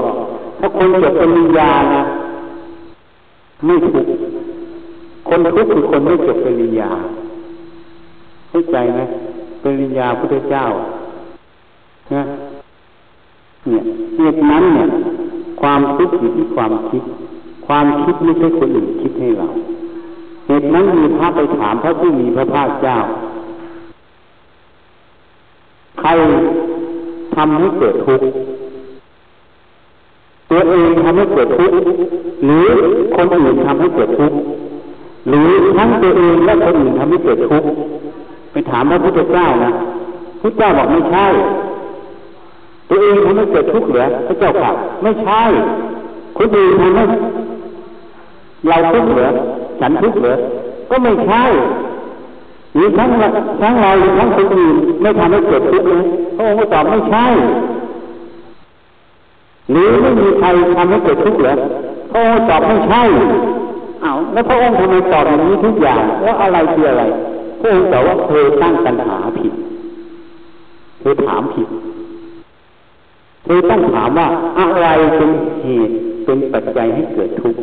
[0.59, 2.03] ถ้าคนจบปริญญานะ
[3.65, 4.07] ไม่ถูก
[5.27, 6.91] คนทุกข์คือคนไม่จบปริญญา
[8.49, 8.99] เข้าใจไหม
[9.63, 10.65] ปริญญาพุทธเจ้า
[12.13, 12.23] นะ
[13.67, 13.83] เนี่ย
[14.17, 14.87] เหตุนั้นเนี่ย
[15.61, 17.03] ความทุกข์อยู่ที่ความคิด
[17.71, 19.47] ความคิดไม่ใช่คนอื่นคิดให้เรา
[20.47, 22.97] เหตุนั้นมีพระไปถามพระผู้มีพระภาคเจ้า
[25.99, 26.09] ใคร
[27.35, 28.27] ทำให้เกิดทุกข์
[30.51, 31.77] ตัวเองทำให้เกิดทุกข์
[32.45, 32.65] หรือ
[33.15, 34.37] คนอื่นทำให้เกิดทุกข์
[35.29, 37.67] หรือทั้งตัวเองและคนอื่นทำให้เกิดทุกข์
[38.51, 39.71] ไปถามพระพุทธเจ้านะ
[40.41, 41.25] พระเจ้าบอกไม่ใช่
[42.89, 44.71] ตัวเองทำให้เกิดทุกข์เหรอพระเจ้าค่ะ
[45.03, 45.41] ไม่ใช่
[46.37, 47.03] คนอื่นทำให้
[48.67, 49.29] เราทุกข์เหรอ
[49.79, 50.33] ฉันทุกข์เหรอ
[50.89, 51.43] ก็ไม่ใช่
[52.75, 53.09] หรือทั้ง
[53.61, 56.03] ทั้งเราหรือทั้งคนอื่นไม่ทำให้เกิดทุกข์เลย
[56.35, 57.25] พระองค์ก็ตอบไม่ใช่
[59.71, 61.55] หรือไม่มีใครทำให้เกิดทุกข์เหรอ
[62.11, 63.01] พระองค์ตอบไม่ใช่
[64.01, 67.03] เอาแล้วพระองค์ทำไมตอบอย่างนี้ทุกอย่างแล้วอะไรคืออะไร
[67.59, 69.53] พระองค์ตอบว่าเธอตั้งปัญหาผิด
[70.99, 71.67] เธอถามผิด
[73.43, 74.27] เธอต้องถามว่า
[74.59, 75.31] อะไรเป็น
[75.61, 75.93] เหตุ
[76.25, 77.61] เป็นปัจจัยให้เกิดทุกข์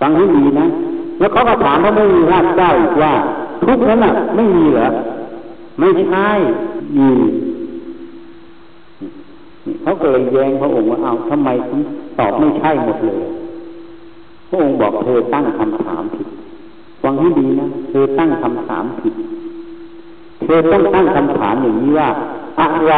[0.00, 0.66] ฟังให้ดีนะ
[1.18, 3.12] แล้วเขาก็ถามพระไม่มีพระเจ้าอีกว่า
[3.64, 4.88] ทุกนั้นอะ ไม่มีเหรอ
[5.78, 6.28] ไม่ใช่
[6.96, 7.08] มี
[9.82, 11.80] เขาก็เลยแย้งพระองค์ว่าเอาทำไมถึง
[12.18, 13.20] ตอบไม่ใช่หมดเลย
[14.48, 16.28] พระองค์บอกเธอตั้งคำถามผิด
[17.02, 19.14] ฟังให้ดีนะเธอตั้งคำถามผิด
[20.42, 22.08] เธอต้องตั้งคำถามอย่างนี้ว่า
[22.60, 22.94] อะไร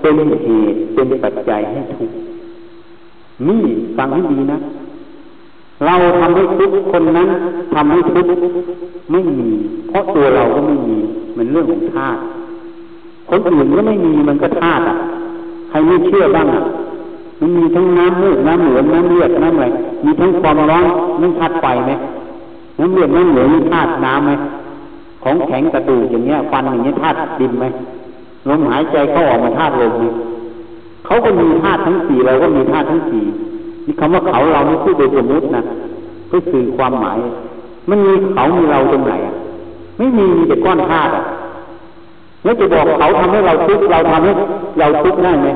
[0.00, 2.16] เป็นเหตุเป็นปัจจัยให้ทุกข์
[3.48, 3.62] นี่
[3.96, 4.58] ฟังให้ดีนะ
[5.84, 7.28] เราทำให้ทุกคนนั้น
[7.74, 8.26] ทำให้ทุก
[9.10, 9.48] ไม่มี
[9.88, 10.96] เพราะตัวเราก็ไม่มี
[11.36, 12.20] มันเรื่องของธาตุ
[13.30, 14.96] คนอื่นก็ไม่มีมันก็ธาตุอะ
[15.68, 16.62] ใครไม่เชื่อบ้างอะ
[17.40, 19.66] มันมีทั้งน้ำมูกน้ำเหลืองน้ำเลือดน้ำอะไร
[20.04, 20.86] มีทั้งความร้อน
[21.20, 21.92] น้ำธาตุไฟไหม
[22.78, 24.32] น้ำเลือดน้ำเหลืองมีธาตุน้ำไหม
[25.22, 27.64] ของแข็งกระดูกอย่างเงี้ยฟันอย่างเงี้ยธาตุดินไหม
[28.48, 29.92] ลมหายใจเข้าออกมาธาตุลม
[31.06, 33.24] เขาก็มีธาตุทั้งสี่เราก็มีธาตุทั้งสี่
[33.88, 35.62] นี่คำว่าเขาเราไม่พูดโดยสมมตินะ
[36.30, 37.18] ก็สื่อความหมาย
[37.88, 39.34] มันมีเขามีเราตรงไหนอะ
[39.98, 41.24] ไม่มีมีแต่ก้อนธาตุอะ
[42.44, 44.32] แล้วจะบอกเขาทำให้เราทุกข์เราทำให้
[44.78, 45.48] เราทุกข์ได้ไหม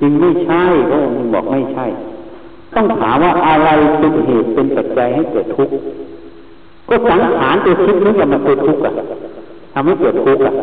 [0.00, 1.86] จริงไม่ใช่พระองค์บอกไม่ใช่
[2.74, 5.74] ต้องถามว่าอะไรเป็นเหตุเป็นปัจจัยให้เกิดทุกข์
[6.88, 8.92] ก็สังขารตัวคิดนี้จะมาเกิดทุกข์อะ
[9.74, 10.54] ทำให้เกิดทุกข์อะ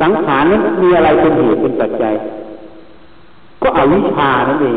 [0.00, 2.14] สังขารนั้นมีอะไรเป็นเหตุเป็นปัจจัย
[3.62, 4.66] ก็อวิชชานั่นเอ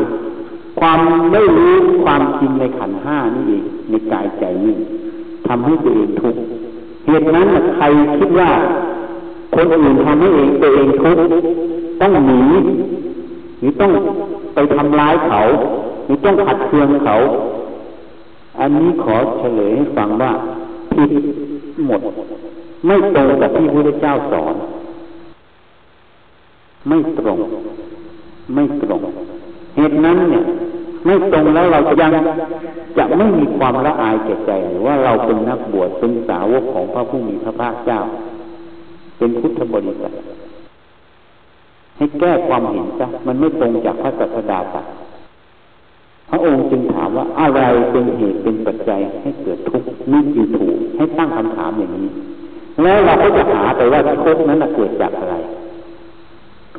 [0.80, 1.00] ความ
[1.32, 4.74] ไม่รู้ความจริงในขันห้านี่เองในกายใจนี่
[5.46, 6.40] ทำให้ตัวเองทุกข์
[7.06, 7.46] เหตุนั้น
[7.76, 7.84] ใคร
[8.18, 8.50] คิดว่า
[9.54, 11.22] คนอื่นทำให้เองตัวเองทุกข์
[12.00, 12.40] ต้องหนี
[13.58, 13.90] หรือต้อง
[14.54, 15.40] ไปทำร้ายเขา
[16.04, 17.14] หรือต้องขัดเคืองเขา
[18.60, 20.32] อันนี้ขอเฉลยให้ฟังว่า
[20.92, 21.10] ผิด
[21.86, 22.00] หมด
[22.86, 24.54] ไม่ตรงกับที่พระเจ้าสอน
[26.88, 27.38] ไม่ตรง
[28.54, 29.02] ไม่ตรง
[29.76, 30.44] เหตุนั้นเนี่ย
[31.04, 32.12] ไม่ตรงแล้วเราจะยัง
[32.98, 34.50] จะไม่มีความละอายแก่ใจ
[34.86, 38.00] ว่าเราเป็นนักบวชเป็นสาวกของพระผู้มีพระภาคเจ้า
[39.18, 40.12] เป็นพุทธบริษัท
[41.96, 44.86] ให้แก้ความเห็นซะมันไม่ตรงจากพระสัสดาตรัส
[46.30, 47.60] พระองค์จึงถามว่าอะไร
[47.92, 52.08] เป็นเหตุเป็นปัจจัยให้เกิดทุกข์นี่คือถูกให้ตั้งคำถามอย่างนี้
[52.82, 55.34] แล้วเราก็จะหาไปว่าทุกข์นั้นเกิดจากอะไร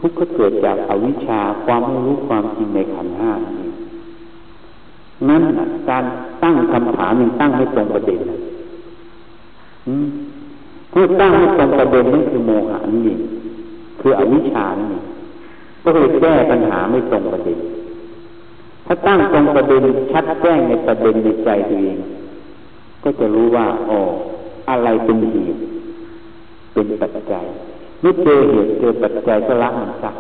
[0.06, 3.70] ทุกข์ก็เกิดจากอวิชชาความไม่รู้ความจริงในขันห้านี่
[5.30, 5.44] นั่น
[5.90, 6.04] การ
[6.44, 8.20] ตั้งคำถามยังตั้งไม่ตรงประเด็น
[10.92, 13.20] เมื่อตั้งไม่ตรงประเด็นนั่นคือโมหะนี่เอง
[14.02, 15.00] คืออวิชชานี่
[15.84, 17.60] ก็เลยแก้ปัญหาไม่ตรงประเด็น
[18.86, 19.82] ถ้าตั้งตรงประเด็น
[20.12, 21.98] ชัดแจ้งในประเด็นในใจตัวเอง
[23.04, 24.00] ก็จะรู้ว่าอ๋อ
[24.70, 25.60] อะไรเป็นเหตุ
[26.74, 27.46] เป็นปัจจัย
[28.04, 30.12] เมื่เจอเหตุเจอปัจจัยก็ละมันซะ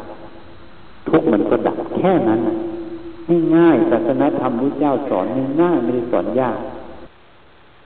[1.08, 2.56] ทุกมันก็ดับแค่นั้นน่ะ
[3.56, 5.26] ง่ายศาสนาธรรมพระเจ้าสอน
[5.62, 6.58] ง่ายไม่ได้สอนยาก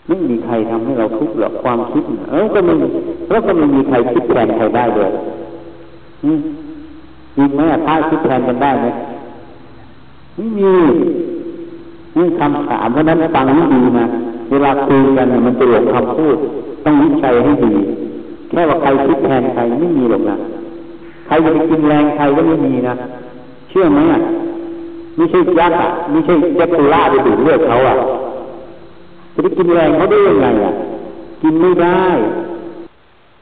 [0.07, 2.73] ไม่มีใครทำให้เราทุกข์หรอกความคิดเออก็ไม่
[3.29, 5.11] แล้วก็ไม่มีใครคิดแทนใครได้เลย
[7.37, 8.87] จริงไหมพระคิดแทนกันได้ไหม
[10.35, 10.71] ไม่มี
[12.17, 14.05] นี่คำถามเพราะนั้นฟังให้ดีนะ
[14.51, 16.37] เวลาคุยกันมันจะหลงคำพูด
[16.83, 17.73] ต้องวิจัยให้ดี
[18.49, 20.37] แค่ว่าใครคิดแทนใครไม่มีหรอกนะ
[21.27, 22.93] ใครจะไปกินแรงใครก็ไม่มีนะ
[23.69, 24.21] เชื่อไหมอะ
[25.15, 27.95] ไม่ใช่ยักษ์อะไม่ใช่ยักษ์ตุล่าไปดูดเลือดเขาอะ
[29.33, 30.73] จะไปกินแรงเขาได้ยังไงอะ
[31.41, 32.03] กินไม่ได้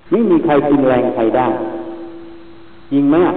[0.10, 1.48] ไม่มีใครกินแรงใครได้
[2.92, 3.36] จริงไหมอะ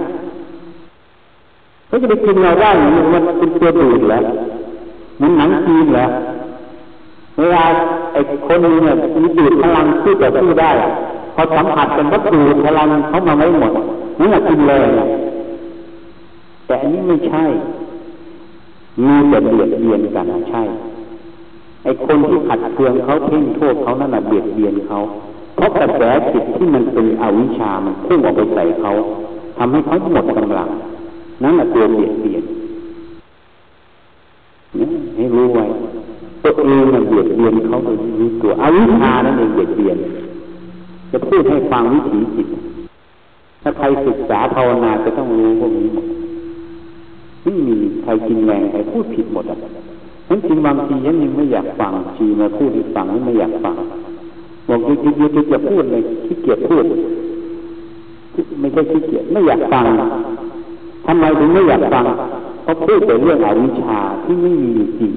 [1.87, 4.19] เขาจะไปกินเราได้มันมันเป็นตัวดูดเหรอ
[5.21, 6.05] มันหนังจีนเหรอ
[7.37, 7.63] เวลา
[8.11, 10.71] ไอ้คนนึงเนี่ยมีดูดพลังที่จะสู้ได้
[11.41, 13.73] อสัมผัสกันก็ดูดพลังเขามาไม่หมด
[14.19, 14.87] นั่แหละกินเลย
[16.65, 17.43] แต่อันนี้ไม่ใช่
[19.05, 20.63] มีแต่เบียดเบียนกันใช่
[21.83, 24.97] ไอ้คนที่ขัดเคืองเขาเพ่งโทษเขานั่นแหละเบียดเบียนเขา
[25.55, 28.91] เพราะกระแสจิตที่มันเป็นอวิชามันพุ่งออกไปใส่เขา
[29.57, 30.69] ทำให้เขาหมดกำลัง
[31.43, 32.43] นั่นแหละตัวเบียดเบียน
[35.15, 35.65] ให้รู้ไว้
[36.43, 39.97] ตัวเองมันเบียดเบียนเขาโดยมีตัวอวิชชานั่นเองเบียดเบียน
[41.11, 42.47] จะพูดให้ฟังวิถีจิต
[43.61, 46.07] ถ้าใครศึกษาภาวนาจะต้องรู้พวกนี้หมด
[47.43, 49.57] ไม่มีใครกินแรงใครพูดผิดหมดอะ
[50.29, 53.75] นั้นจริงบางทียังยังไม่อยากฟังชีมาพูดให้ฟังไม่อยากฟัง
[54.67, 56.83] บอกยุดยุดยุดจะพูดเลยขี้เกียจพูด
[58.59, 59.85] ไม่ใช่ขี้เกียจไม่อยากฟัง
[61.05, 62.05] ทำไมถึงไม่อยากฟัง
[62.63, 65.11] เพราะพูดแต่เรื่องอวิชชาที่ไม่มีอยู่จริง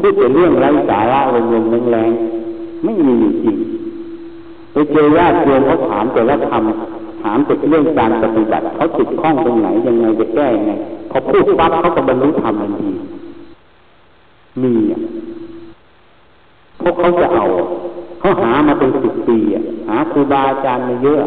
[0.00, 1.20] พูดแต่เรื่องไร้สาระ
[1.52, 3.56] ลมๆแรงๆไม่มีอยู่จริง
[4.72, 10.72] ไปเจอญาติโยมเขาถามแต่ละคำถามแต่เรื่องการปฏิบัติเขาติดข้องตรงไหนยังไงจะแก้ยังไง
[11.10, 12.90] พอพูดปั๊บเขาก็บรรลุธรรมทันที
[14.62, 14.72] มี
[16.80, 17.44] พวกเขาจะเอา
[18.20, 19.38] เขาหามาเป็นสิบปี
[19.88, 21.22] หาครูบาอาจารย์มาเยอะ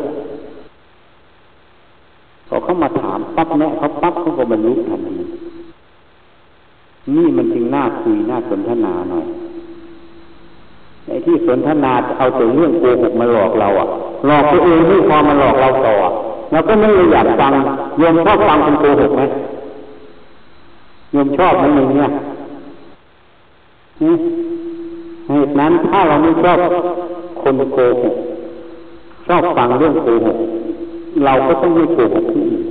[2.47, 5.17] พอเขามาถามปั๊บแนะเขาปั๊บเขาก็บรรลุทันที
[7.15, 9.25] นี่มันจึงน่าคุยน่าสนทนาหน่อย
[11.07, 13.87] ไอ้ที่สนทนาเอาแต่เรื่องโกหกมาหลอกเราอะ
[14.25, 15.95] หลอกตัวเองไม่พอมาหลอกเราต่อ
[16.51, 17.51] เราก็ไม่เลยอยากฟัง
[17.97, 19.21] โยมชอบฟังคนโกหกไหม
[21.11, 22.07] โยมชอบไหมอย่างเนี้ย
[25.29, 26.57] เหตุนั้นถ้าเราไม่ชอบ
[27.41, 28.15] คนโกหก
[29.27, 30.37] ชอบฟังเรื่องโกหก
[31.25, 32.63] เราก็ต้องไม่โกหกที่อื่น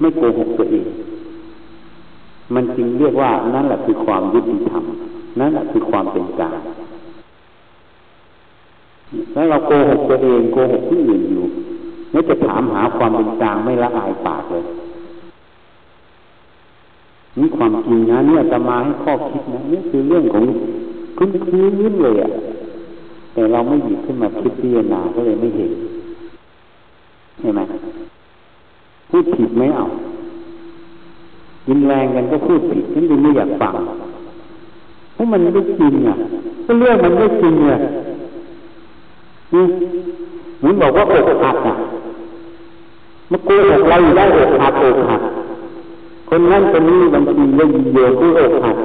[0.00, 0.86] ไม่โกหกตัวเอง
[2.54, 4.84] มันจึงเรียกว่านั่นแหละคือความยุติธรรม
[5.38, 6.58] นั่นแหละคือความเป็นกลาง
[9.32, 11.44] แล้วเราโกหกตัวเองโกหกที่อื่นอยู่
[12.10, 14.64] ไม่จะถามหาความเป็นกลางไม่ละอายปากเลย
[17.38, 20.44] นี่ความจริงนะเนี่ยจะมาให้ข้อคิดนะนี่คือเรื่องของ
[21.16, 22.30] พื้นพื้นเลยอะ่ะ
[23.34, 25.70] แต่เราไม่หยิบขึ้นมาคิดพิจารณาก็เลยไม่เห็น
[27.40, 27.60] เห็นไหม
[29.10, 29.84] พูดผิดไม่เอา
[31.68, 33.74] ยินแรงกันก็พูดผิดฉันดูไม่อยากฟัง
[35.14, 36.16] เพราะมันไม่จริงอะ
[36.66, 37.80] ก็เรื่องมันไม่จริงเลย
[39.52, 41.74] เหมือนบอกว่าอกหักอะ
[43.30, 45.22] มันโกหกเราอยู่ได้อกหักอกหัก
[46.28, 48.76] คนนั้นคนนี้บางทีเล่นเยอะกูอกหัก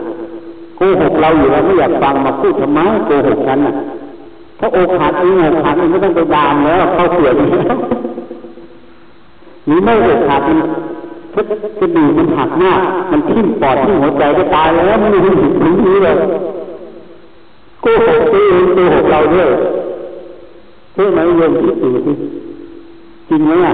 [0.78, 3.76] โกหกเราอยู่แล้วไม่อยากฟังมาพูดทำไมโกหกฉันอะ
[4.60, 7.78] ถ้าอกหักเองอกหักเองไม่ต้องไปดามแล้วเข้าเสียแล้ว
[9.66, 10.60] หรือไม่อกหักมัน
[11.80, 12.74] กระดูกมันหักหน้า
[13.12, 15.22] มันทิ่มปอดทิ่มหัวใจก็ตายแล้วไม่รู้
[15.62, 16.16] ถึงนี้เลย
[17.82, 19.50] โกหกตัวเองโกหกเราด้วย
[20.98, 22.14] เพื่อไหมโยมคิดดูสิ
[23.30, 23.74] จริงไหมอะ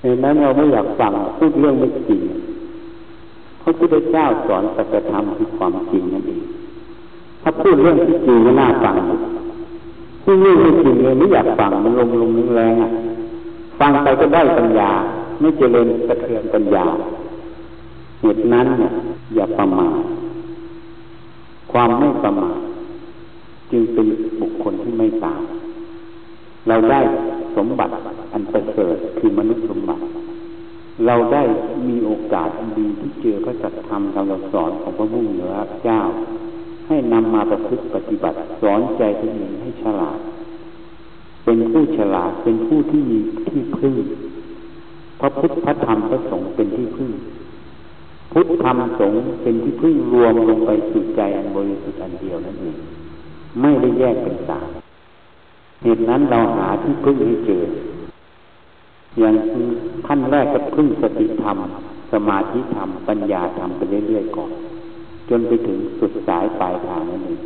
[0.00, 2.20] เห็นนั้นเราไม่อยากฟังพูดเรื่องไม่จริง
[3.62, 6.42] พระพุทธเจ้าสอนสัจธรรมคือความจริงนั่นเอง
[7.42, 8.96] ถ้าพูดเรื่องที่จริงก็น่าฟัง
[10.24, 12.90] พูดเรื่องไม่จริงเลยไม่อยากฟังมันลมลมแรงอะ
[13.80, 14.90] ฟังไปก็ได้ปัญญา
[15.40, 16.84] ไม่เจริญกระเทือนปัญญา
[18.20, 18.92] เหตุนั้นเนี่ย
[19.34, 19.98] อย่าประมาท
[21.72, 22.65] ความไม่ประมาท
[23.70, 24.06] จึงเป็น
[24.40, 25.42] บุคคลที่ไม่ตาย
[26.68, 27.00] เราได้
[27.56, 27.92] สมบัติ
[28.32, 30.02] อันประเสริฐคือมนุษย์สมบัติ
[31.06, 31.42] เราได้
[31.88, 32.48] มีโอกาส
[32.78, 35.54] ดีที่เจอพระสัจธรรมคำสอนของพระมุขเหนือ
[35.84, 36.00] เจ้า
[36.88, 40.18] ให้นำมาประพฤติปฏิบัติสอนใจตัวเองให้ฉลาด
[41.44, 43.94] เป็นผู้ฉลาดเป็นผู้ที่มีที่พึ่ง
[45.20, 47.10] พระพุทธพระธรรมพระสงฆ์เป็นที่พึ่ง
[48.32, 52.76] พุทธธรรมสงฆ์เป็นที่พึ่งรวมลงไปสู่ใจอันบริสุทธิ์อันเดียวนั่นเอง
[53.60, 54.68] ไม่ได้แยกเป็นสาย
[55.82, 57.64] เหตุนั้นเราหาที่พึ่งให้เจอ
[59.18, 59.34] อย่าง
[60.06, 61.58] ขั้นแรกก็พึ่งสติธรรม
[62.12, 64.50] สมาธิธรรม ปัญญาธรรมไปเรื่อยๆก่อน
[65.28, 67.40] จนไปถึงสุดสายปลายทางนั่นเอง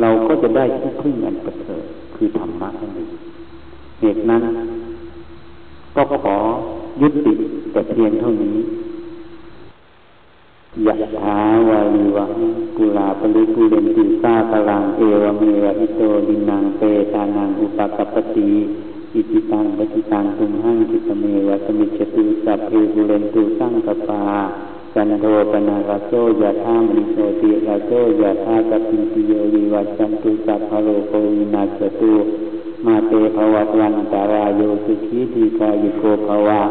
[0.00, 1.84] เราก็จะได้ที่พึ่งอันประเสริฐ
[2.16, 3.10] คือธรรมะนั่นเอง
[4.00, 4.42] เหตุนั้น
[5.96, 6.36] ก็ขอ
[7.02, 7.34] ยุติ
[7.72, 8.56] แต่เพียงเท่านี้
[10.86, 12.32] ยะถาวาลิวัง
[12.76, 18.50] กุลาปลิกุเลนติสาพลังเอวเมวะอิโตดินังเปตานังอุปกปติ
[19.14, 24.22] อิจิตังปฏิตังตุมหังกิตเมวะสมิจตุสัพเพกุเลนตุสังกปา
[24.94, 26.12] จันโทปนารโซ
[26.42, 27.90] ยะธามนิโสติระโซ
[28.22, 32.14] ยะธากัปิติโยวิวัจันตุสัพพโลโกวินาศตุ
[32.86, 36.62] มาเตภวัตวันตารายโยสุขีติกายุโกภวะ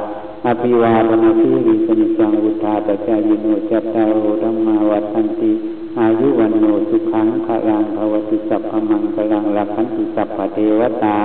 [0.48, 5.52] อภิวาทนาสีริสนิจังวุธาปจายโนจัตตาโรธรรมาวัฏันติ
[6.00, 11.18] อายุวันโนสุขังพลังภวติสัพพมังพลังลักขันติสัพพเทวตา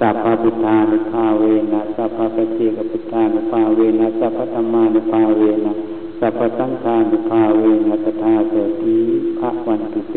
[0.00, 5.72] สัพพพุทธานุภาเวนะสัพพะเจกพุทธานุภาเวนะสัพพธรรมานุภาเวนะ
[6.20, 8.96] สัพพสังฆานุภาเวนะตถาโสติ
[9.38, 10.16] ภะวันตุเต